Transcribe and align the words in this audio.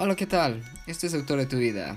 Hola, 0.00 0.14
¿qué 0.14 0.26
tal? 0.26 0.62
Este 0.86 1.08
es 1.08 1.14
Autor 1.14 1.40
de 1.40 1.46
tu 1.46 1.56
Vida. 1.58 1.96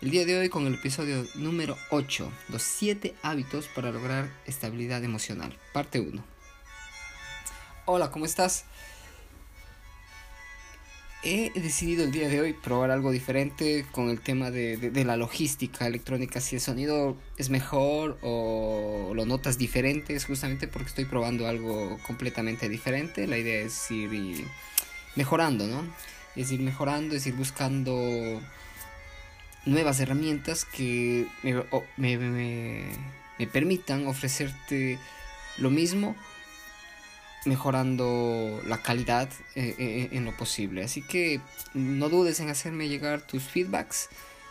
El 0.00 0.12
día 0.12 0.24
de 0.24 0.38
hoy 0.38 0.48
con 0.48 0.64
el 0.68 0.74
episodio 0.74 1.26
número 1.34 1.76
8, 1.90 2.30
los 2.50 2.62
7 2.62 3.16
hábitos 3.20 3.66
para 3.66 3.90
lograr 3.90 4.30
estabilidad 4.46 5.02
emocional, 5.02 5.58
parte 5.72 5.98
1. 5.98 6.22
Hola, 7.86 8.12
¿cómo 8.12 8.26
estás? 8.26 8.64
He 11.24 11.50
decidido 11.60 12.04
el 12.04 12.12
día 12.12 12.28
de 12.28 12.40
hoy 12.40 12.52
probar 12.52 12.92
algo 12.92 13.10
diferente 13.10 13.86
con 13.90 14.08
el 14.08 14.20
tema 14.20 14.52
de, 14.52 14.76
de, 14.76 15.04
la 15.04 15.16
logística 15.16 15.88
electrónica, 15.88 16.40
si 16.40 16.54
el 16.54 16.60
sonido 16.60 17.16
es 17.38 17.50
mejor 17.50 18.20
o 18.22 19.14
lo 19.16 19.26
notas 19.26 19.58
diferente, 19.58 20.14
es 20.14 20.26
justamente 20.26 20.68
porque 20.68 20.90
estoy 20.90 21.06
probando 21.06 21.48
algo 21.48 21.98
completamente 22.06 22.68
diferente. 22.68 23.26
La 23.26 23.36
idea 23.36 23.62
es 23.62 23.90
ir 23.90 24.46
mejorando, 25.16 25.66
¿no? 25.66 25.82
Es 26.36 26.50
ir 26.52 26.60
mejorando, 26.60 27.14
es 27.14 27.26
ir 27.26 27.34
buscando 27.34 28.40
nuevas 29.64 30.00
herramientas 30.00 30.64
que 30.64 31.26
me, 31.42 32.18
me, 32.18 33.46
permitan 33.52 34.06
ofrecerte 34.06 34.98
lo 35.58 35.70
mismo 35.70 36.16
mejorando 37.44 38.62
la 38.66 38.82
calidad 38.82 39.28
eh, 39.56 39.74
eh, 39.78 40.08
en 40.12 40.24
lo 40.24 40.36
posible. 40.36 40.84
Así 40.84 41.02
que 41.02 41.40
no 41.74 42.08
dudes 42.08 42.38
en 42.40 42.50
hacerme 42.50 42.88
llegar 42.88 43.22
tus 43.22 43.42
feedbacks. 43.42 44.08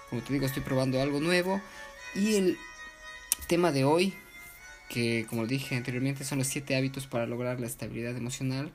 Como 0.09 0.21
te 0.21 0.33
digo, 0.33 0.45
estoy 0.45 0.61
probando 0.61 1.01
algo 1.01 1.21
nuevo. 1.21 1.61
Y 2.13 2.35
el 2.35 2.57
tema 3.47 3.71
de 3.71 3.85
hoy, 3.85 4.13
que 4.89 5.25
como 5.29 5.47
dije 5.47 5.75
anteriormente, 5.77 6.25
son 6.25 6.39
los 6.39 6.47
7 6.47 6.75
hábitos 6.75 7.07
para 7.07 7.25
lograr 7.25 7.61
la 7.61 7.67
estabilidad 7.67 8.15
emocional, 8.17 8.71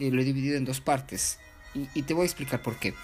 eh, 0.00 0.10
lo 0.10 0.20
he 0.20 0.24
dividido 0.24 0.56
en 0.56 0.64
dos 0.64 0.80
partes. 0.80 1.38
Y, 1.74 2.02
te 2.02 2.14
voy 2.14 2.22
a 2.22 2.26
explicar 2.26 2.62
por 2.62 2.76
qué. 2.76 2.94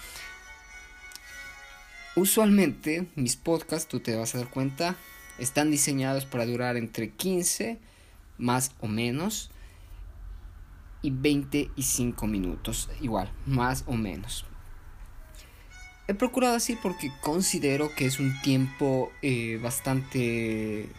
Usualmente 2.15 3.07
mis 3.15 3.35
podcasts, 3.35 3.87
tú 3.87 3.99
te 3.99 4.15
vas 4.15 4.35
a 4.35 4.39
dar 4.39 4.49
cuenta, 4.49 4.95
están 5.37 5.71
diseñados 5.71 6.25
para 6.25 6.45
durar 6.45 6.75
entre 6.75 7.11
15 7.11 7.79
más 8.37 8.71
o 8.79 8.87
menos 8.87 9.51
y 11.01 11.11
25 11.11 12.27
minutos, 12.27 12.89
igual, 13.01 13.31
más 13.45 13.83
o 13.85 13.93
menos. 13.93 14.45
He 16.07 16.13
procurado 16.13 16.55
así 16.55 16.77
porque 16.81 17.11
considero 17.21 17.93
que 17.93 18.05
es 18.05 18.19
un 18.19 18.41
tiempo 18.41 19.11
eh, 19.21 19.59
bastante 19.61 20.89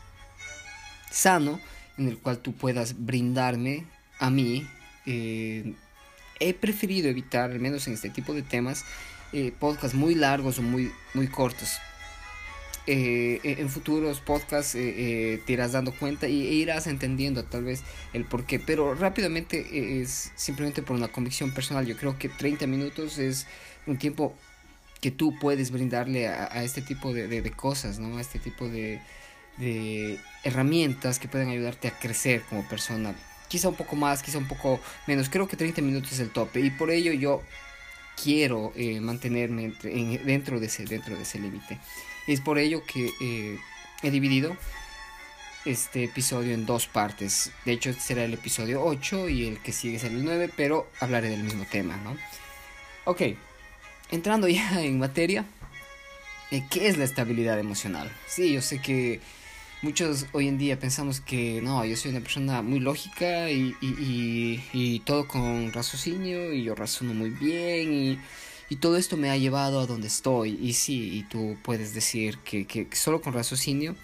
sano 1.10 1.60
en 1.96 2.08
el 2.08 2.18
cual 2.18 2.38
tú 2.38 2.52
puedas 2.52 3.04
brindarme 3.04 3.86
a 4.20 4.30
mí 4.30 4.66
eh, 5.06 5.74
he 6.40 6.54
preferido 6.54 7.08
evitar, 7.08 7.50
al 7.50 7.60
menos 7.60 7.86
en 7.86 7.94
este 7.94 8.10
tipo 8.10 8.34
de 8.34 8.42
temas, 8.42 8.84
eh, 9.32 9.52
podcasts 9.58 9.96
muy 9.96 10.14
largos 10.14 10.58
o 10.58 10.62
muy, 10.62 10.92
muy 11.14 11.28
cortos. 11.28 11.78
Eh, 12.86 13.40
en 13.42 13.68
futuros 13.68 14.20
podcasts 14.20 14.74
eh, 14.74 15.42
te 15.44 15.52
irás 15.52 15.72
dando 15.72 15.92
cuenta 15.92 16.26
y 16.26 16.46
e 16.46 16.52
irás 16.54 16.86
entendiendo 16.86 17.44
tal 17.44 17.64
vez 17.64 17.82
el 18.14 18.24
por 18.24 18.44
qué. 18.44 18.58
Pero 18.58 18.94
rápidamente 18.94 20.00
es 20.00 20.32
simplemente 20.36 20.82
por 20.82 20.96
una 20.96 21.08
convicción 21.08 21.52
personal. 21.52 21.86
Yo 21.86 21.96
creo 21.96 22.18
que 22.18 22.30
30 22.30 22.66
minutos 22.66 23.18
es 23.18 23.46
un 23.86 23.98
tiempo 23.98 24.34
que 25.02 25.10
tú 25.10 25.38
puedes 25.38 25.70
brindarle 25.70 26.28
a, 26.28 26.64
este 26.64 26.82
tipo 26.82 27.12
de, 27.12 27.28
de, 27.28 27.50
cosas, 27.52 27.98
¿no? 27.98 28.16
A 28.16 28.20
este 28.20 28.38
tipo 28.38 28.68
de, 28.68 29.00
de 29.58 30.18
herramientas 30.42 31.18
que 31.18 31.28
pueden 31.28 31.50
ayudarte 31.50 31.88
a 31.88 31.98
crecer 31.98 32.42
como 32.48 32.66
persona 32.68 33.14
quizá 33.48 33.68
un 33.68 33.74
poco 33.74 33.96
más, 33.96 34.22
quizá 34.22 34.38
un 34.38 34.48
poco 34.48 34.80
menos. 35.06 35.28
Creo 35.28 35.48
que 35.48 35.56
30 35.56 35.82
minutos 35.82 36.12
es 36.12 36.20
el 36.20 36.30
tope 36.30 36.60
y 36.60 36.70
por 36.70 36.90
ello 36.90 37.12
yo 37.12 37.42
quiero 38.22 38.72
eh, 38.76 39.00
mantenerme 39.00 39.72
dentro 40.24 40.60
de 40.60 40.66
ese 40.66 40.84
de 40.84 41.00
ese 41.20 41.38
límite. 41.38 41.78
Es 42.26 42.40
por 42.40 42.58
ello 42.58 42.82
que 42.84 43.10
eh, 43.20 43.58
he 44.02 44.10
dividido 44.10 44.56
este 45.64 46.04
episodio 46.04 46.54
en 46.54 46.66
dos 46.66 46.86
partes. 46.86 47.52
De 47.64 47.72
hecho, 47.72 47.90
este 47.90 48.02
será 48.02 48.24
el 48.24 48.34
episodio 48.34 48.84
8 48.84 49.28
y 49.28 49.46
el 49.46 49.58
que 49.60 49.72
sigue 49.72 49.98
será 49.98 50.14
el 50.14 50.24
9, 50.24 50.50
pero 50.56 50.90
hablaré 51.00 51.30
del 51.30 51.42
mismo 51.42 51.64
tema, 51.70 51.96
¿no? 51.98 52.16
Ok, 53.04 53.22
entrando 54.10 54.48
ya 54.48 54.82
en 54.82 54.98
materia, 54.98 55.44
eh, 56.50 56.64
¿qué 56.70 56.88
es 56.88 56.98
la 56.98 57.04
estabilidad 57.04 57.58
emocional? 57.58 58.10
Sí, 58.26 58.52
yo 58.52 58.62
sé 58.62 58.80
que 58.80 59.20
muchos 59.82 60.26
hoy 60.32 60.48
en 60.48 60.58
día 60.58 60.78
pensamos 60.78 61.20
que 61.20 61.60
no, 61.62 61.84
yo 61.84 61.96
soy 61.96 62.10
una 62.10 62.20
persona 62.20 62.62
muy 62.62 62.80
lógica 62.80 63.50
y, 63.50 63.76
y, 63.80 64.62
y, 64.72 65.00
todo 65.00 65.28
con 65.28 65.72
raciocinio 65.72 66.52
y 66.52 66.64
yo 66.64 66.74
razono 66.74 67.14
muy 67.14 67.30
bien 67.30 67.92
y, 67.92 68.18
todo 68.80 68.98
esto 68.98 69.16
me 69.16 69.30
ha 69.30 69.36
llevado 69.36 69.80
a 69.80 69.86
donde 69.86 70.08
estoy. 70.08 70.58
Y 70.60 70.74
sí, 70.74 71.16
y 71.16 71.22
tú 71.22 71.56
puedes 71.62 71.94
decir 71.94 72.36
que, 72.38 72.66
que, 72.66 72.86
solo 72.92 73.22
con 73.22 73.32
raciocinio 73.32 73.96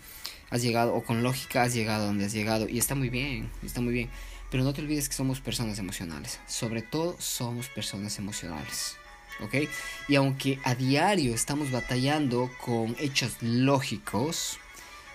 has 0.49 0.63
llegado 0.63 0.95
o 0.95 1.05
con 1.05 1.23
lógica 1.23 1.63
has 1.63 1.75
llegado 1.75 2.05
a 2.05 2.07
donde 2.07 2.25
has 2.25 2.33
llegado 2.33 2.67
y 2.67 2.79
está 2.79 2.95
muy 2.95 3.11
bien, 3.11 3.51
está 3.63 3.83
muy 3.83 3.93
bien. 3.93 4.09
Pero 4.51 4.65
no 4.65 4.73
te 4.73 4.81
olvides 4.81 5.09
que 5.09 5.15
somos 5.15 5.41
personas 5.41 5.79
emocionales, 5.79 6.41
sobre 6.47 6.81
todo 6.81 7.17
somos 7.19 7.69
personas 7.69 8.19
emocionales. 8.19 8.97
¿Ok? 9.41 9.69
Y 10.09 10.15
aunque 10.15 10.59
a 10.65 10.75
diario 10.75 11.35
estamos 11.35 11.71
batallando 11.71 12.51
con 12.65 12.97
hechos 13.01 13.37
lógicos, 13.43 14.59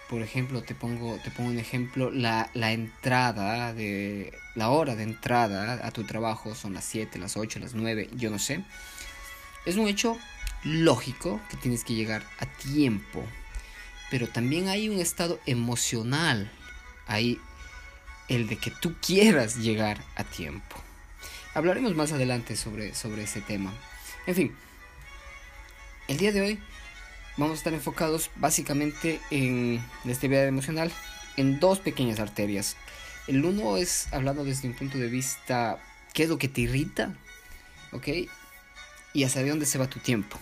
por 0.10 0.24
ejemplo, 0.24 0.64
te 0.64 0.74
pongo, 0.74 1.18
te 1.24 1.30
pongo 1.30 1.52
un 1.52 1.60
ejemplo, 1.60 2.10
la, 2.10 2.50
la 2.56 2.72
entrada 2.72 3.74
de, 3.76 4.34
la 4.56 4.70
hora 4.70 4.96
de 4.96 5.04
entrada 5.04 5.86
a 5.86 5.92
tu 5.92 6.04
trabajo 6.04 6.56
son 6.56 6.74
las 6.74 6.84
7, 6.86 7.20
las 7.20 7.38
8, 7.38 7.60
las 7.60 7.76
9, 7.76 8.10
yo 8.16 8.32
no 8.32 8.40
sé. 8.40 8.64
Es 9.66 9.76
un 9.76 9.88
hecho 9.88 10.18
lógico 10.64 11.40
que 11.52 11.58
tienes 11.58 11.84
que 11.84 11.94
llegar 11.94 12.24
a 12.40 12.48
tiempo, 12.48 13.24
pero 14.10 14.28
también 14.28 14.68
hay 14.68 14.90
un 14.90 15.00
estado 15.00 15.40
emocional, 15.46 16.52
hay 17.06 17.40
el 18.30 18.48
de 18.48 18.58
que 18.58 18.72
tú 18.72 18.96
quieras 19.06 19.58
llegar 19.58 20.04
a 20.16 20.24
tiempo. 20.24 20.76
Hablaremos 21.54 21.96
más 21.96 22.12
adelante 22.14 22.56
sobre, 22.56 22.96
sobre 22.96 23.24
ese 23.24 23.42
tema. 23.42 23.72
En 24.26 24.34
fin, 24.34 24.56
el 26.08 26.18
día 26.18 26.32
de 26.32 26.42
hoy 26.42 26.60
vamos 27.40 27.56
a 27.56 27.58
estar 27.60 27.74
enfocados 27.74 28.30
básicamente 28.36 29.22
en 29.32 29.82
la 30.04 30.12
estabilidad 30.12 30.48
emocional 30.48 30.92
en 31.38 31.60
dos 31.60 31.80
pequeñas 31.80 32.20
arterias. 32.20 32.76
El 33.28 33.46
uno 33.46 33.78
es 33.78 34.12
hablando 34.12 34.44
desde 34.44 34.68
un 34.68 34.74
punto 34.76 34.98
de 34.98 35.08
vista 35.08 35.80
qué 36.14 36.24
es 36.24 36.30
lo 36.30 36.38
que 36.38 36.50
te 36.50 36.62
irrita, 36.62 37.16
¿ok? 37.94 38.08
Y 39.14 39.24
hacia 39.24 39.46
dónde 39.46 39.66
se 39.66 39.78
va 39.78 39.88
tu 39.88 40.00
tiempo. 40.00 40.38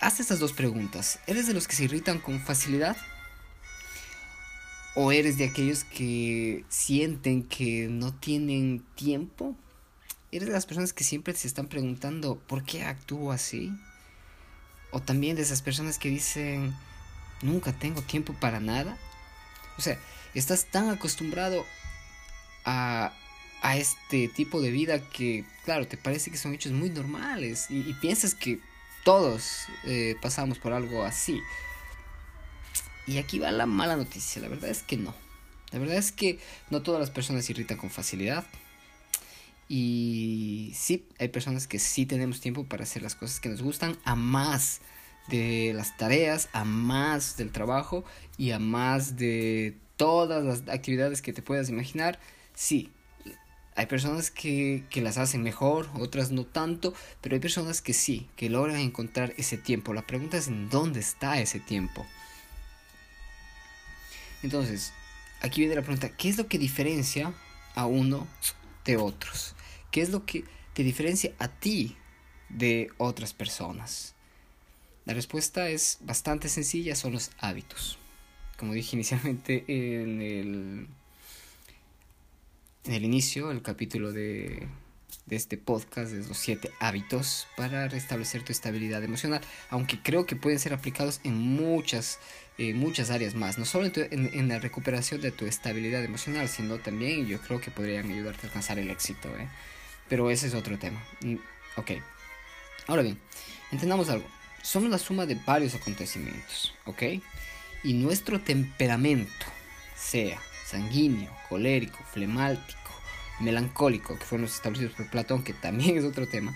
Haz 0.00 0.20
estas 0.20 0.38
dos 0.38 0.52
preguntas. 0.52 1.18
¿Eres 1.26 1.48
de 1.48 1.54
los 1.54 1.66
que 1.66 1.74
se 1.74 1.84
irritan 1.84 2.20
con 2.20 2.40
facilidad? 2.40 2.96
¿O 4.94 5.10
eres 5.10 5.38
de 5.38 5.44
aquellos 5.46 5.84
que 5.84 6.64
sienten 6.68 7.42
que 7.42 7.88
no 7.90 8.14
tienen 8.14 8.84
tiempo 8.94 9.56
¿Eres 10.32 10.48
de 10.48 10.54
las 10.54 10.64
personas 10.64 10.94
que 10.94 11.04
siempre 11.04 11.34
se 11.34 11.46
están 11.46 11.66
preguntando 11.66 12.38
por 12.46 12.64
qué 12.64 12.84
actúo 12.84 13.32
así? 13.32 13.70
O 14.90 15.00
también 15.00 15.36
de 15.36 15.42
esas 15.42 15.60
personas 15.60 15.98
que 15.98 16.08
dicen, 16.08 16.74
nunca 17.42 17.74
tengo 17.74 18.00
tiempo 18.00 18.32
para 18.40 18.58
nada. 18.58 18.96
O 19.76 19.82
sea, 19.82 19.98
estás 20.32 20.64
tan 20.64 20.88
acostumbrado 20.88 21.66
a, 22.64 23.12
a 23.60 23.76
este 23.76 24.28
tipo 24.28 24.62
de 24.62 24.70
vida 24.70 25.06
que, 25.10 25.44
claro, 25.66 25.86
te 25.86 25.98
parece 25.98 26.30
que 26.30 26.38
son 26.38 26.54
hechos 26.54 26.72
muy 26.72 26.88
normales 26.88 27.66
y, 27.68 27.92
piensas 28.00 28.34
que 28.34 28.58
todos 29.04 29.66
eh, 29.84 30.16
pasamos 30.22 30.58
por 30.58 30.72
algo 30.72 31.04
así. 31.04 31.42
Y 33.06 33.18
aquí 33.18 33.38
va 33.38 33.50
la 33.50 33.66
mala 33.66 33.96
noticia, 33.96 34.40
la 34.40 34.48
verdad 34.48 34.70
es 34.70 34.82
que 34.82 34.96
no. 34.96 35.14
La 35.72 35.78
verdad 35.78 35.96
es 35.96 36.10
que 36.10 36.38
no 36.70 36.80
todas 36.80 37.00
las 37.00 37.10
personas 37.10 37.50
irritan 37.50 37.76
con 37.76 37.90
facilidad. 37.90 38.46
Y 39.74 40.70
sí, 40.74 41.06
hay 41.18 41.28
personas 41.28 41.66
que 41.66 41.78
sí 41.78 42.04
tenemos 42.04 42.42
tiempo 42.42 42.66
para 42.66 42.82
hacer 42.82 43.00
las 43.00 43.14
cosas 43.14 43.40
que 43.40 43.48
nos 43.48 43.62
gustan, 43.62 43.96
a 44.04 44.14
más 44.14 44.82
de 45.28 45.72
las 45.74 45.96
tareas, 45.96 46.50
a 46.52 46.66
más 46.66 47.38
del 47.38 47.52
trabajo 47.52 48.04
y 48.36 48.50
a 48.50 48.58
más 48.58 49.16
de 49.16 49.78
todas 49.96 50.44
las 50.44 50.68
actividades 50.68 51.22
que 51.22 51.32
te 51.32 51.40
puedas 51.40 51.70
imaginar. 51.70 52.20
Sí, 52.54 52.92
hay 53.74 53.86
personas 53.86 54.30
que, 54.30 54.84
que, 54.90 55.00
las 55.00 55.16
hacen 55.16 55.42
mejor, 55.42 55.88
otras 55.94 56.32
no 56.32 56.44
tanto, 56.44 56.92
pero 57.22 57.34
hay 57.34 57.40
personas 57.40 57.80
que 57.80 57.94
sí, 57.94 58.28
que 58.36 58.50
logran 58.50 58.76
encontrar 58.76 59.32
ese 59.38 59.56
tiempo. 59.56 59.94
La 59.94 60.06
pregunta 60.06 60.36
es 60.36 60.48
en 60.48 60.68
dónde 60.68 61.00
está 61.00 61.40
ese 61.40 61.60
tiempo. 61.60 62.06
Entonces, 64.42 64.92
aquí 65.40 65.62
viene 65.62 65.76
la 65.76 65.80
pregunta, 65.80 66.10
¿qué 66.10 66.28
es 66.28 66.36
lo 66.36 66.46
que 66.46 66.58
diferencia 66.58 67.32
a 67.74 67.86
uno 67.86 68.28
de 68.84 68.98
otros? 68.98 69.54
¿Qué 69.92 70.00
es 70.00 70.10
lo 70.10 70.26
que 70.26 70.44
te 70.74 70.82
diferencia 70.82 71.32
a 71.38 71.46
ti 71.46 71.96
de 72.48 72.90
otras 72.98 73.32
personas? 73.32 74.16
La 75.04 75.14
respuesta 75.14 75.68
es 75.68 75.98
bastante 76.00 76.48
sencilla, 76.48 76.96
son 76.96 77.12
los 77.12 77.30
hábitos. 77.38 77.98
Como 78.56 78.72
dije 78.72 78.96
inicialmente 78.96 79.64
en 79.68 80.20
el, 80.20 80.86
en 82.84 82.92
el 82.92 83.04
inicio, 83.04 83.52
el 83.52 83.62
capítulo 83.62 84.12
de 84.12 84.66
de 85.26 85.36
este 85.36 85.56
podcast, 85.56 86.12
de 86.12 86.26
los 86.26 86.36
siete 86.36 86.70
hábitos 86.80 87.46
para 87.56 87.88
restablecer 87.88 88.42
tu 88.42 88.52
estabilidad 88.52 89.02
emocional, 89.04 89.40
aunque 89.70 90.00
creo 90.02 90.26
que 90.26 90.36
pueden 90.36 90.58
ser 90.58 90.72
aplicados 90.72 91.20
en 91.24 91.38
muchas, 91.38 92.18
eh, 92.58 92.74
muchas 92.74 93.10
áreas 93.10 93.34
más, 93.34 93.58
no 93.58 93.64
solo 93.64 93.90
en, 93.94 94.48
la 94.48 94.58
recuperación 94.58 95.20
de 95.20 95.30
tu 95.30 95.46
estabilidad 95.46 96.04
emocional, 96.04 96.48
sino 96.48 96.78
también 96.78 97.26
yo 97.26 97.40
creo 97.40 97.60
que 97.60 97.70
podrían 97.70 98.10
ayudarte 98.10 98.46
a 98.46 98.48
alcanzar 98.48 98.78
el 98.78 98.90
éxito, 98.90 99.28
¿eh? 99.36 99.48
Pero 100.12 100.28
ese 100.28 100.46
es 100.46 100.52
otro 100.52 100.78
tema. 100.78 101.02
Ok, 101.76 101.92
ahora 102.86 103.00
bien, 103.00 103.18
entendamos 103.70 104.10
algo, 104.10 104.26
somos 104.60 104.90
la 104.90 104.98
suma 104.98 105.24
de 105.24 105.36
varios 105.36 105.74
acontecimientos, 105.74 106.74
¿ok? 106.84 107.02
Y 107.82 107.94
nuestro 107.94 108.38
temperamento, 108.38 109.46
sea 109.96 110.38
sanguíneo, 110.66 111.34
colérico, 111.48 111.96
flemático, 112.12 112.90
melancólico, 113.40 114.18
que 114.18 114.24
fueron 114.26 114.42
los 114.42 114.54
establecidos 114.54 114.92
por 114.92 115.08
Platón, 115.08 115.42
que 115.44 115.54
también 115.54 115.96
es 115.96 116.04
otro 116.04 116.28
tema, 116.28 116.54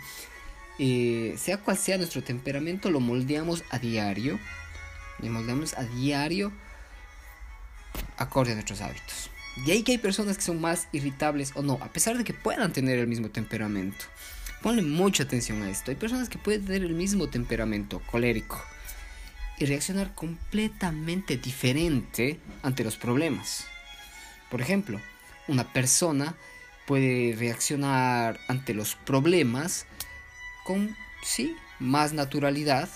eh, 0.79 1.35
sea 1.39 1.57
cual 1.57 1.79
sea 1.79 1.97
nuestro 1.97 2.23
temperamento, 2.23 2.91
lo 2.91 3.01
moldeamos 3.01 3.65
a 3.71 3.79
diario, 3.79 4.39
lo 5.21 5.31
moldeamos 5.31 5.73
a 5.79 5.85
diario 5.85 6.53
acorde 8.19 8.53
a 8.53 8.55
nuestros 8.57 8.83
hábitos. 8.83 9.31
Y 9.65 9.71
ahí 9.71 9.83
que 9.83 9.93
hay 9.93 9.99
personas 9.99 10.37
que 10.37 10.43
son 10.43 10.61
más 10.61 10.89
irritables 10.93 11.53
o 11.55 11.63
no, 11.63 11.79
a 11.81 11.93
pesar 11.93 12.19
de 12.19 12.25
que 12.25 12.35
puedan 12.35 12.73
tener 12.73 12.99
el 12.99 13.07
mismo 13.07 13.31
temperamento. 13.31 14.05
Ponle 14.63 14.83
mucha 14.83 15.23
atención 15.23 15.63
a 15.63 15.71
esto. 15.71 15.91
Hay 15.91 15.97
personas 15.97 16.29
que 16.29 16.39
pueden 16.39 16.65
tener 16.65 16.83
el 16.83 16.95
mismo 16.95 17.29
temperamento 17.29 18.01
colérico 18.11 18.63
y 19.59 19.65
reaccionar 19.65 20.15
completamente 20.15 21.37
diferente 21.37 22.39
ante 22.63 22.85
los 22.85 22.97
problemas. 22.97 23.67
Por 24.51 24.61
ejemplo, 24.61 25.01
una 25.49 25.73
persona 25.73 26.35
puede 26.87 27.35
reaccionar 27.37 28.39
ante 28.49 28.75
los 28.75 28.95
problemas 28.95 29.87
con, 30.65 30.95
sí, 31.23 31.57
más 31.79 32.13
naturalidad, 32.13 32.89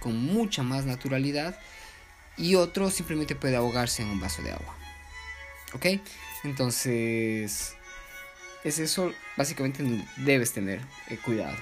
con 0.00 0.16
mucha 0.16 0.62
más 0.62 0.84
naturalidad, 0.84 1.58
y 2.36 2.54
otro 2.54 2.90
simplemente 2.90 3.34
puede 3.34 3.56
ahogarse 3.56 4.02
en 4.02 4.08
un 4.08 4.20
vaso 4.20 4.42
de 4.42 4.52
agua. 4.52 4.76
¿Ok? 5.74 5.86
Entonces, 6.44 7.76
es 8.64 8.78
eso, 8.78 9.12
básicamente 9.36 9.84
debes 10.18 10.52
tener 10.52 10.80
eh, 11.08 11.18
cuidado. 11.24 11.56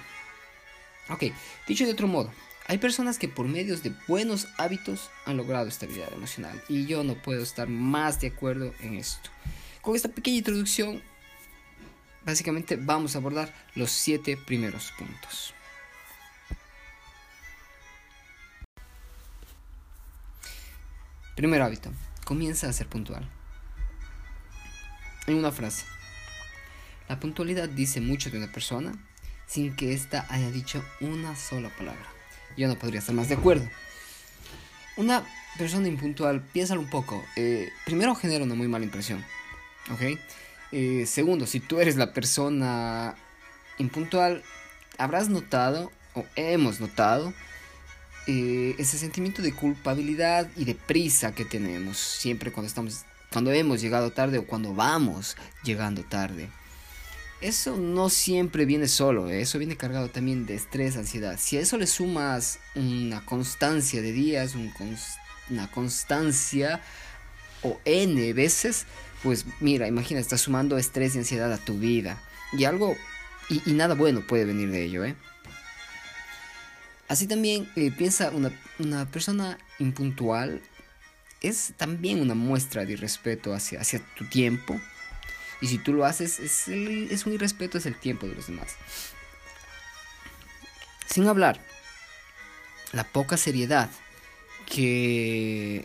Ok, 1.10 1.24
dicho 1.66 1.84
de 1.84 1.92
otro 1.92 2.08
modo, 2.08 2.32
hay 2.66 2.78
personas 2.78 3.18
que 3.18 3.28
por 3.28 3.46
medios 3.46 3.82
de 3.82 3.92
buenos 4.08 4.48
hábitos 4.56 5.10
han 5.26 5.36
logrado 5.36 5.68
estabilidad 5.68 6.12
emocional 6.14 6.62
y 6.68 6.86
yo 6.86 7.04
no 7.04 7.14
puedo 7.14 7.42
estar 7.42 7.68
más 7.68 8.20
de 8.20 8.28
acuerdo 8.28 8.72
en 8.80 8.94
esto. 8.94 9.28
Con 9.82 9.94
esta 9.94 10.08
pequeña 10.08 10.38
introducción, 10.38 11.02
básicamente 12.24 12.76
vamos 12.76 13.14
a 13.14 13.18
abordar 13.18 13.52
los 13.74 13.90
siete 13.90 14.38
primeros 14.38 14.92
puntos. 14.98 15.52
Primer 21.36 21.60
hábito, 21.60 21.90
comienza 22.24 22.68
a 22.68 22.72
ser 22.72 22.86
puntual. 22.86 23.28
En 25.26 25.36
una 25.36 25.52
frase, 25.52 25.84
la 27.08 27.18
puntualidad 27.18 27.68
dice 27.68 28.00
mucho 28.00 28.30
de 28.30 28.38
una 28.38 28.52
persona 28.52 28.92
sin 29.46 29.74
que 29.74 29.92
ésta 29.92 30.26
haya 30.28 30.50
dicho 30.50 30.84
una 31.00 31.36
sola 31.36 31.70
palabra. 31.70 32.06
Yo 32.56 32.68
no 32.68 32.76
podría 32.76 33.00
estar 33.00 33.14
más 33.14 33.28
de 33.28 33.34
acuerdo. 33.34 33.68
Una 34.96 35.24
persona 35.58 35.88
impuntual, 35.88 36.40
piénsalo 36.40 36.80
un 36.80 36.90
poco. 36.90 37.24
Eh, 37.36 37.70
primero 37.84 38.14
genera 38.14 38.44
una 38.44 38.54
muy 38.54 38.68
mala 38.68 38.84
impresión. 38.84 39.24
¿Ok? 39.90 40.18
Eh, 40.72 41.04
segundo, 41.06 41.46
si 41.46 41.60
tú 41.60 41.80
eres 41.80 41.96
la 41.96 42.12
persona 42.12 43.14
impuntual, 43.78 44.42
habrás 44.98 45.28
notado, 45.28 45.90
o 46.14 46.24
hemos 46.36 46.80
notado, 46.80 47.32
eh, 48.26 48.74
ese 48.78 48.98
sentimiento 48.98 49.42
de 49.42 49.52
culpabilidad 49.52 50.48
y 50.56 50.64
de 50.64 50.74
prisa 50.74 51.34
que 51.34 51.44
tenemos 51.44 51.98
siempre 51.98 52.52
cuando 52.52 52.68
estamos, 52.68 53.04
cuando 53.34 53.52
hemos 53.52 53.82
llegado 53.82 54.12
tarde 54.12 54.38
o 54.38 54.46
cuando 54.46 54.72
vamos 54.74 55.36
llegando 55.62 56.02
tarde 56.04 56.48
eso 57.44 57.76
no 57.76 58.08
siempre 58.08 58.64
viene 58.64 58.88
solo, 58.88 59.28
¿eh? 59.28 59.42
eso 59.42 59.58
viene 59.58 59.76
cargado 59.76 60.08
también 60.08 60.46
de 60.46 60.54
estrés, 60.54 60.96
ansiedad. 60.96 61.38
Si 61.38 61.58
a 61.58 61.60
eso 61.60 61.76
le 61.76 61.86
sumas 61.86 62.58
una 62.74 63.22
constancia 63.26 64.00
de 64.00 64.12
días, 64.12 64.54
una 65.50 65.70
constancia 65.70 66.80
o 67.62 67.78
n 67.84 68.32
veces, 68.32 68.86
pues 69.22 69.44
mira, 69.60 69.86
imagina, 69.88 70.20
estás 70.20 70.40
sumando 70.40 70.78
estrés 70.78 71.14
y 71.14 71.18
ansiedad 71.18 71.52
a 71.52 71.58
tu 71.58 71.78
vida. 71.78 72.18
Y 72.52 72.64
algo, 72.64 72.96
y, 73.50 73.72
nada 73.72 73.94
bueno 73.94 74.26
puede 74.26 74.46
venir 74.46 74.70
de 74.70 74.84
ello, 74.84 75.04
¿eh? 75.04 75.14
Así 77.08 77.26
también 77.26 77.68
eh, 77.76 77.90
piensa 77.90 78.30
una, 78.30 78.52
una, 78.78 79.04
persona 79.04 79.58
impuntual 79.78 80.62
es 81.48 81.72
también 81.76 82.20
una 82.20 82.34
muestra 82.34 82.84
de 82.84 82.92
irrespeto 82.94 83.54
hacia, 83.54 83.80
hacia 83.80 84.00
tu 84.16 84.24
tiempo, 84.26 84.80
y 85.60 85.68
si 85.68 85.78
tú 85.78 85.92
lo 85.92 86.04
haces, 86.04 86.40
es, 86.40 86.68
es 86.68 87.26
un 87.26 87.32
irrespeto, 87.32 87.78
es 87.78 87.86
el 87.86 87.98
tiempo 87.98 88.26
de 88.26 88.34
los 88.34 88.48
demás. 88.48 88.76
Sin 91.06 91.26
hablar, 91.26 91.60
la 92.92 93.04
poca 93.04 93.36
seriedad 93.36 93.88
que 94.66 95.84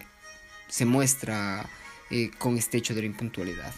se 0.67 0.85
muestra 0.85 1.69
eh, 2.09 2.31
con 2.37 2.57
este 2.57 2.77
hecho 2.77 2.95
de 2.95 3.01
la 3.01 3.07
impuntualidad. 3.07 3.73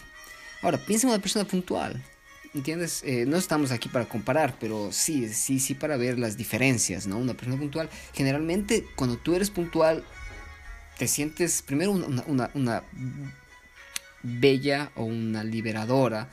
Ahora, 0.62 0.78
piensa 0.78 1.06
en 1.06 1.12
una 1.12 1.22
persona 1.22 1.44
puntual. 1.44 2.02
¿Entiendes? 2.54 3.02
Eh, 3.04 3.24
no 3.26 3.38
estamos 3.38 3.70
aquí 3.72 3.88
para 3.88 4.04
comparar, 4.04 4.56
pero 4.60 4.92
sí, 4.92 5.32
sí, 5.32 5.58
sí 5.58 5.74
para 5.74 5.96
ver 5.96 6.18
las 6.18 6.36
diferencias, 6.36 7.06
¿no? 7.06 7.16
Una 7.16 7.32
persona 7.32 7.56
puntual, 7.56 7.88
generalmente 8.12 8.84
cuando 8.94 9.16
tú 9.16 9.34
eres 9.34 9.50
puntual, 9.50 10.04
te 11.02 11.08
sientes 11.08 11.62
primero 11.62 11.90
una, 11.90 12.84
bella 14.22 14.92
o 14.94 15.02
una 15.02 15.42
liberadora 15.42 16.28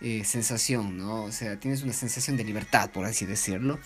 eh, 0.00 0.22
sensación, 0.24 0.96
¿no? 0.96 1.24
O 1.24 1.32
sea, 1.32 1.58
tienes 1.58 1.82
una 1.82 1.92
sensación 1.92 2.36
de 2.36 2.44
libertad, 2.44 2.90
por 2.90 3.04
así 3.04 3.26
decirlo. 3.26 3.80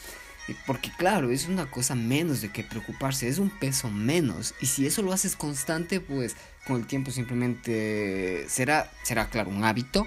Porque 0.66 0.90
claro, 0.98 1.30
es 1.30 1.48
una 1.48 1.70
cosa 1.70 1.94
menos 1.94 2.42
de 2.42 2.50
que 2.50 2.64
preocuparse, 2.64 3.28
es 3.28 3.38
un 3.38 3.48
peso 3.48 3.88
menos. 3.88 4.54
Y 4.60 4.66
si 4.66 4.86
eso 4.86 5.00
lo 5.00 5.14
haces 5.14 5.36
constante, 5.36 6.00
pues 6.00 6.36
con 6.66 6.76
el 6.76 6.86
tiempo 6.86 7.10
simplemente 7.12 8.44
será, 8.46 8.92
será 9.04 9.30
claro, 9.30 9.48
un 9.48 9.64
hábito. 9.64 10.06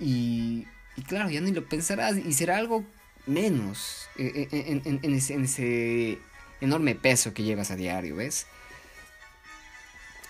Y, 0.00 0.66
claro, 1.06 1.28
ya 1.28 1.42
ni 1.42 1.52
lo 1.52 1.68
pensarás 1.68 2.16
y 2.16 2.32
será 2.32 2.56
algo 2.56 2.86
menos 3.26 4.08
eh, 4.16 4.48
eh, 4.50 4.80
en 5.02 5.14
ese 5.14 6.18
enorme 6.62 6.94
peso 6.94 7.34
que 7.34 7.42
llevas 7.42 7.70
a 7.70 7.76
diario, 7.76 8.16
¿ves? 8.16 8.46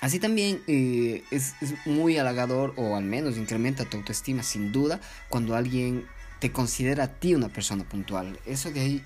Así 0.00 0.20
también 0.20 0.62
eh, 0.68 1.24
es, 1.30 1.54
muy 1.84 2.18
halagador 2.18 2.72
o 2.76 2.96
al 2.96 3.04
menos 3.04 3.36
incrementa 3.36 3.84
tu 3.84 3.96
autoestima 3.96 4.42
sin 4.42 4.70
duda 4.70 5.00
cuando 5.28 5.56
alguien 5.56 6.06
te 6.38 6.52
considera 6.52 7.04
a 7.04 7.08
ti 7.08 7.34
una 7.34 7.48
persona 7.48 7.84
puntual. 7.84 8.38
Eso 8.46 8.70
de 8.70 8.80
ahí 8.80 9.04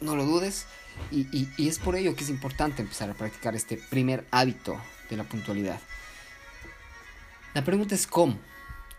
no 0.00 0.16
lo 0.16 0.24
dudes 0.24 0.66
y, 1.10 1.48
es 1.58 1.78
por 1.78 1.94
ello 1.94 2.16
que 2.16 2.24
es 2.24 2.30
importante 2.30 2.82
empezar 2.82 3.08
a 3.10 3.14
practicar 3.14 3.54
este 3.54 3.76
primer 3.76 4.26
hábito 4.32 4.76
de 5.08 5.16
la 5.16 5.24
puntualidad. 5.24 5.80
La 7.54 7.64
pregunta 7.64 7.94
es 7.94 8.06
cómo. 8.06 8.38